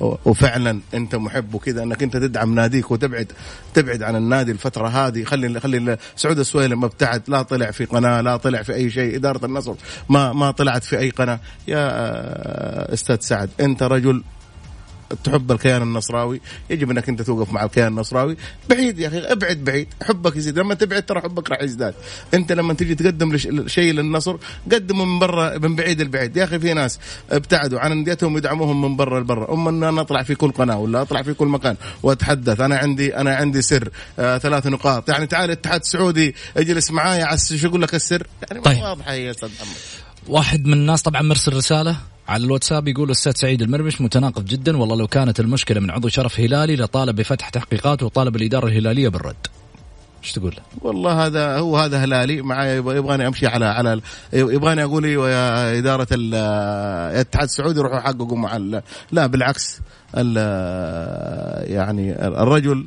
[0.00, 3.32] وفعلا أنت محب وكذا إنك أنت تدعم ناديك وتبعد
[3.74, 5.24] تبعد عن النادي الفترة هذه.
[5.24, 9.16] خلي خلي سعود السويلم ما ابتعد لا طلع في قناة لا طلع في أي شيء.
[9.16, 9.74] إدارة النصر
[10.08, 11.40] ما ما طلعت في أي قناة.
[11.68, 14.22] يا أستاذ سعد أنت رجل
[15.24, 16.40] تحب الكيان النصراوي؟
[16.70, 18.36] يجب أنك أنت توقف مع الكيان النصراوي.
[18.68, 19.88] بعيد يا أخي أبعد بعيد.
[20.02, 20.58] حبك يزيد.
[20.58, 21.94] لما تبعد ترى حبك راح يزداد.
[22.34, 23.36] أنت لما تيجي تقدم
[23.66, 24.36] شيء للنصر
[24.72, 26.36] قدمه من برا من بعيد لبعيد.
[26.36, 26.98] يا أخي في ناس
[27.30, 29.54] ابتعدوا عن أنديتهم يدعموهم من برا لبرا.
[29.54, 32.60] اما ان أنا أطلع في كل قناة ولا أطلع في كل مكان وأتحدث.
[32.60, 33.88] أنا عندي أنا عندي سر
[34.18, 35.08] آه ثلاث نقاط.
[35.08, 38.82] يعني تعال الاتحاد السعودي اجلس معايا على شو أقول لك السر؟ يعني طيب.
[38.82, 39.76] واضحة يا أستاذ محمد.
[40.28, 41.96] واحد من الناس طبعا مرسل رسالة.
[42.28, 46.40] على الواتساب يقول الاستاذ سعيد المرمش متناقض جدا والله لو كانت المشكلة من عضو شرف
[46.40, 49.46] هلالي لطالب بفتح تحقيقات وطالب الإدارة الهلالية بالرد.
[50.22, 54.00] إيش تقول؟ والله هذا هو هذا هلالي معي يبغاني أمشي على على
[54.32, 58.56] يبغاني أقول أيوه يا إدارة الاتحاد السعودي روحوا حققوا مع
[59.12, 59.80] لا بالعكس
[61.74, 62.86] يعني الرجل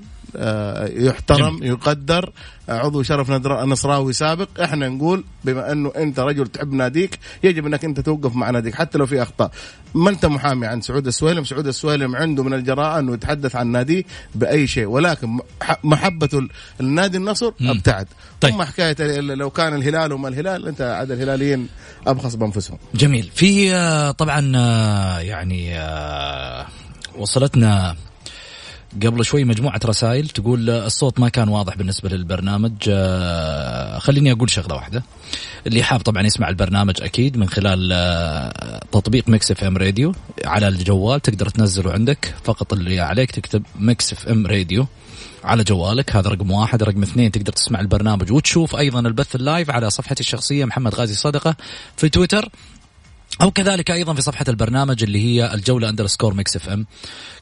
[0.94, 1.70] يحترم جميل.
[1.70, 2.32] يقدر.
[2.70, 4.48] عضو شرف نصراوي سابق.
[4.64, 8.98] إحنا نقول بما أنه أنت رجل تحب ناديك يجب أنك أنت توقف مع ناديك حتى
[8.98, 9.52] لو في أخطاء.
[9.94, 14.04] ما أنت محامي عن سعود السويلم؟ سعود السويلم عنده من الجراءة أنه يتحدث عن ناديه
[14.36, 14.86] بأي شيء.
[14.86, 15.40] ولكن
[15.84, 16.48] محبته
[16.82, 18.08] النادي النصر أبتعد.
[18.42, 18.54] طيب.
[18.54, 21.68] أما حكاية لو كان الهلال وما الهلال أنت عاد الهلاليين
[22.08, 22.78] أبخص بأنفسهم.
[22.96, 23.32] جميل.
[23.36, 25.80] في آه، طبعا آه، يعني
[27.18, 27.96] وصلتنا
[29.06, 32.72] قبل شوي مجموعة رسائل تقول الصوت ما كان واضح بالنسبة للبرنامج.
[32.90, 35.04] آه، خليني أقول شغلة واحدة.
[35.68, 40.14] اللي حاب طبعا يسمع البرنامج أكيد من خلال آه، تطبيق Mix FM Radio
[40.46, 42.36] على الجوال تقدر تنزله عندك.
[42.44, 44.88] فقط اللي عليك تكتب Mix FM Radio
[45.44, 46.16] على جوالك.
[46.16, 46.84] هذا رقم واحد.
[46.84, 51.16] رقم اثنين تقدر تسمع البرنامج وتشوف أيضا البث ال live على صفحتي الشخصية محمد غازي
[51.16, 51.56] صدقة
[51.98, 52.50] في تويتر.
[53.42, 56.86] أو كذلك أيضا في صفحة البرنامج اللي هي الجولة underscore Mix FM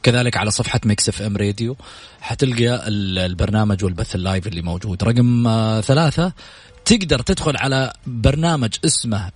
[0.04, 1.78] كذلك على صفحة Mix FM Radio
[2.22, 5.04] حتلقى البرنامج والبث ال live اللي موجود.
[5.04, 6.34] رقم آه ثلاثة.
[6.86, 9.32] تقدر تدخل على برنامج اسمه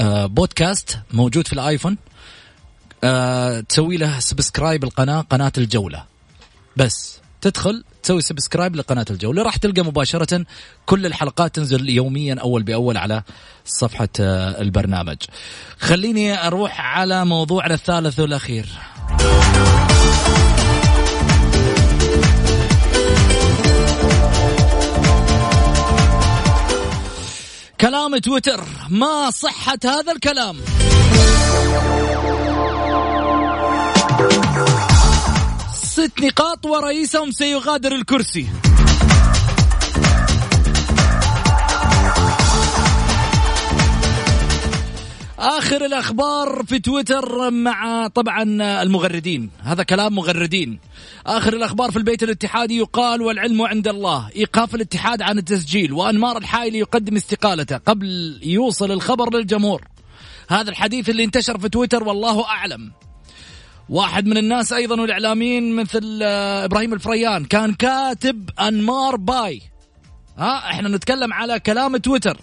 [0.00, 1.98] آه بودكاست موجود في الآيفون.
[3.04, 6.04] آه تسوي له subscribe القناة قناة الجولة.
[6.76, 7.21] بس.
[7.42, 10.44] تدخل تسوي subscribe لقناة الجولة راح تلقى مباشرة
[10.86, 13.22] كل الحلقات تنزل يوميا أول بأول على
[13.64, 15.16] صفحة آه، البرنامج.
[15.78, 18.66] خليني أروح على موضوعنا الثالث والأخير.
[27.80, 30.56] كلام تويتر ما صحة هذا الكلام
[36.02, 38.46] ست نقاط ورئيسهم سيغادر الكرسي.
[45.38, 48.42] آخر الأخبار في تويتر مع طبعا
[48.82, 49.50] المغردين.
[49.60, 50.78] هذا كلام مغردين.
[51.26, 54.28] آخر الأخبار في البيت الاتحادي يقال والعلم عند الله.
[54.36, 59.84] إيقاف الاتحاد عن التسجيل وأنمار الحايلي يقدم استقالته قبل يوصل الخبر للجمهور.
[60.48, 62.92] هذا الحديث اللي انتشر في تويتر والله أعلم.
[63.88, 69.62] واحد من الناس أيضا والإعلاميين مثل آه، إبراهيم الفريان كان كاتب أنمار باي.
[70.38, 72.38] ها إحنا نتكلم على كلام تويتر.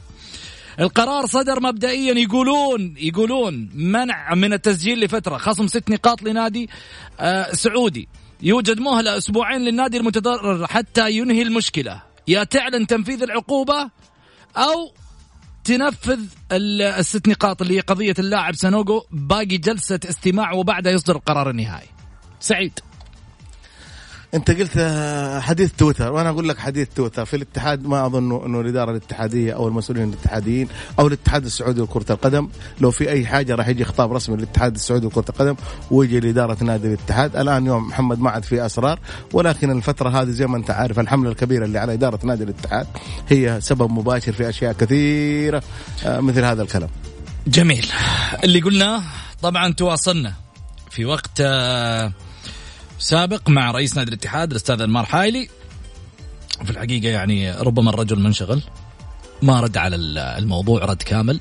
[0.79, 6.69] القرار صدر مبدئيا يقولون يقولون منع من التسجيل لفترة خصم ست نقاط لنادي
[7.19, 8.07] آه سعودي.
[8.41, 12.01] يوجد مهلة أسبوعين للنادي المتضرر حتى ينهي المشكلة.
[12.27, 13.89] يا تعلن تنفيذ العقوبة
[14.57, 14.91] أو
[15.69, 16.19] تنفذ
[16.51, 21.87] الست نقاط اللي هي قضيه اللاعب سانوغو باقي جلسة استماع وبعدها يصدر القرار النهائي.
[22.39, 22.79] سعيد.
[24.33, 24.79] انت قلت
[25.41, 27.25] حديث تويتر وأنا أقول لك حديث تويتر.
[27.25, 30.67] في الاتحاد ما اظن انه الاداره الاتحاديه أو المسؤولين الاتحاديين
[30.99, 32.49] أو الاتحاد السعودي لكرة القدم
[32.81, 35.55] لو في اي حاجة راح يجي خطاب رسمي للاتحاد السعودي لكرة القدم
[35.91, 37.35] ويجي لإدارة نادي الاتحاد.
[37.35, 38.99] الآن يوم محمد ما عاد في أسرار
[39.33, 42.87] ولكن الفترة هذه زي ما انت عارف الحملة الكبيرة اللي على إدارة نادي الاتحاد
[43.29, 45.63] هي سبب مباشر في أشياء كثيرة
[46.05, 46.89] آه، مثل هذا الكلام.
[47.47, 47.87] جميل.
[48.43, 49.01] اللي قلناه
[49.41, 50.33] طبعا تواصلنا
[50.91, 52.13] في وقت آه،
[52.99, 55.49] سابق مع رئيس نادي الاتحاد الأستاذ أنمار حايلي.
[56.63, 58.61] في الحقيقة يعني ربما الرجل منشغل
[59.41, 59.95] ما رد على
[60.37, 61.39] الموضوع رد كامل.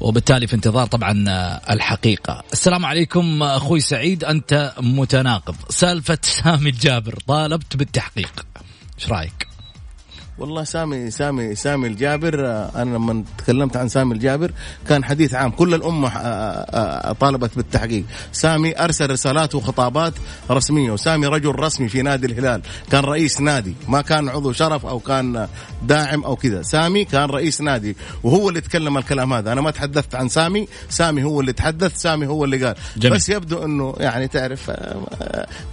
[0.00, 1.24] وبالتالي في انتظار طبعا
[1.70, 2.44] الحقيقة.
[2.52, 5.56] السلام عليكم أخوي سعيد أنت متناقض.
[5.68, 8.46] سالفة سامي الجابر طالبت بالتحقيق.
[8.98, 9.51] إيش رأيك؟
[10.38, 14.52] والله سامي سامي سامي الجابر آه، أنا لما تكلمت عن سامي الجابر
[14.88, 15.50] كان حديث عام.
[15.50, 18.04] كل الأمة آه، آه، طالبت بالتحقيق.
[18.32, 20.12] سامي أرسل رسالات وخطابات
[20.50, 22.62] رسمية وسامي رجل رسمي في نادي الهلال.
[22.90, 25.48] كان رئيس نادي ما كان عضو شرف أو كان
[25.82, 26.62] داعم أو كذا.
[26.62, 29.52] سامي كان رئيس نادي وهو اللي تكلم الكلام هذا.
[29.52, 32.74] أنا ما تحدثت عن سامي سامي هو اللي تحدث سامي هو اللي قال.
[32.96, 33.16] جميل.
[33.16, 34.70] بس يبدو إنه يعني تعرف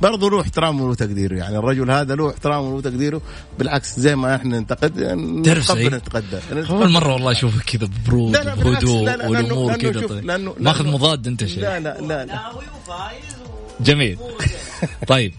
[0.01, 1.35] برضه له احترامه وله تقديره.
[1.35, 3.21] يعني الرجل هذا له احترامه وله تقديره
[3.59, 6.39] بالعكس زي ما إحنا ننتقد تعرف سعيد؟ نتقدم
[6.69, 10.51] اول مرة والله أشوفك كذا ببرود بهدوء والأمور كذا طيب.
[10.59, 12.39] ماخذ مضاد أنت شيء لا لا لا, لا.
[13.81, 14.17] جميل.
[15.07, 15.33] طيب.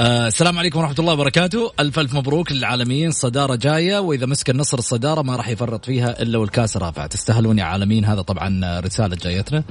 [0.00, 1.72] آه السلام عليكم ورحمة الله وبركاته.
[1.80, 6.38] ألف ألف مبروك للعالميين صدارة جاية وإذا مسك النصر الصدارة ما راح يفرط فيها إلا
[6.38, 8.04] والكاس رافع تستاهلون يا عالمين.
[8.04, 9.64] هذا طبعا رسالة جايتنا.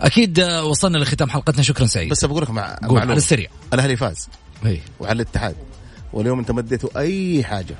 [0.00, 1.62] أكيد آه، وصلنا لختام حلقتنا.
[1.62, 2.10] شكرا سعيد.
[2.10, 3.48] بس بقول لك مع على السريع.
[3.74, 4.28] الأهلي فاز.
[4.64, 4.78] هي.
[5.00, 5.56] وعلى الاتحاد.
[6.12, 7.76] واليوم أنت مديته أي حاجة.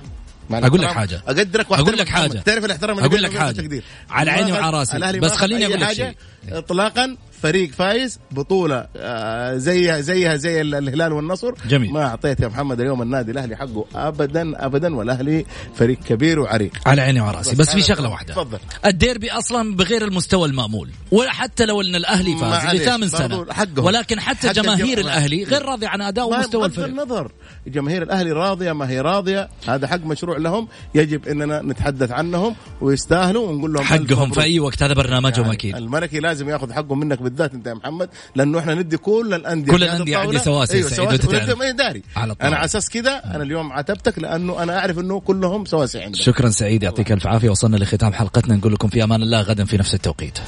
[0.51, 1.23] أقول لك حاجة.
[1.27, 2.39] أقدرك أقول لك حاجة.
[2.39, 3.83] تعرف الاحترام أقول لك حاجة.
[4.11, 4.99] على عيني وعلى راسي.
[5.21, 6.15] بس خليني أقول لك شيء.
[6.53, 11.55] اطلاقا فريق فايز بطولة آه، زيها زيها زي الهلال والنصر.
[11.69, 11.93] جميل.
[11.93, 16.73] ما أعطيت يا محمد اليوم النادي الأهلي حقه ابدا ابدا والأهلي فريق كبير وعريق.
[16.87, 18.35] على عيني وراسي بس, بس في شغلة واحدة.
[18.35, 20.91] تفضل الديربي أصلا بغير المستوى المأمول.
[21.13, 23.53] وحتى لو أن الأهلي فاز لثامن سنة.
[23.53, 23.85] حقهم.
[23.85, 26.87] ولكن حتى حق جماهير الأهلي غير راضيه عن أداء ومستوى الفريق.
[26.87, 27.33] النظر.
[27.67, 29.49] جماهير الأهلي راضية ما هي راضية.
[29.69, 30.69] هذا حق مشروع لهم.
[30.95, 34.83] يجب إننا نتحدث عنهم ويستاهلوا ونقول لهم حقهم في أي وقت.
[34.83, 35.77] هذا برنامجهم يعني أكيد.
[35.77, 39.83] الملكي لازم ياخذ حقه منك بالذات انت يا محمد لأنه إحنا ندي كل الأندية كل
[39.83, 41.73] الأندية عندي سواسي أيوة سواسي.
[41.73, 42.03] داري.
[42.17, 46.21] على أنا على أساس كذا أنا اليوم عاتبتك لأنه أنا أعرف إنه كلهم سواسي عندك.
[46.21, 49.77] شكرا سعيد يعطيك ألف عافية وصلنا لختام حلقتنا نقول لكم في أمان الله غدا في
[49.77, 50.39] نفس التوقيت.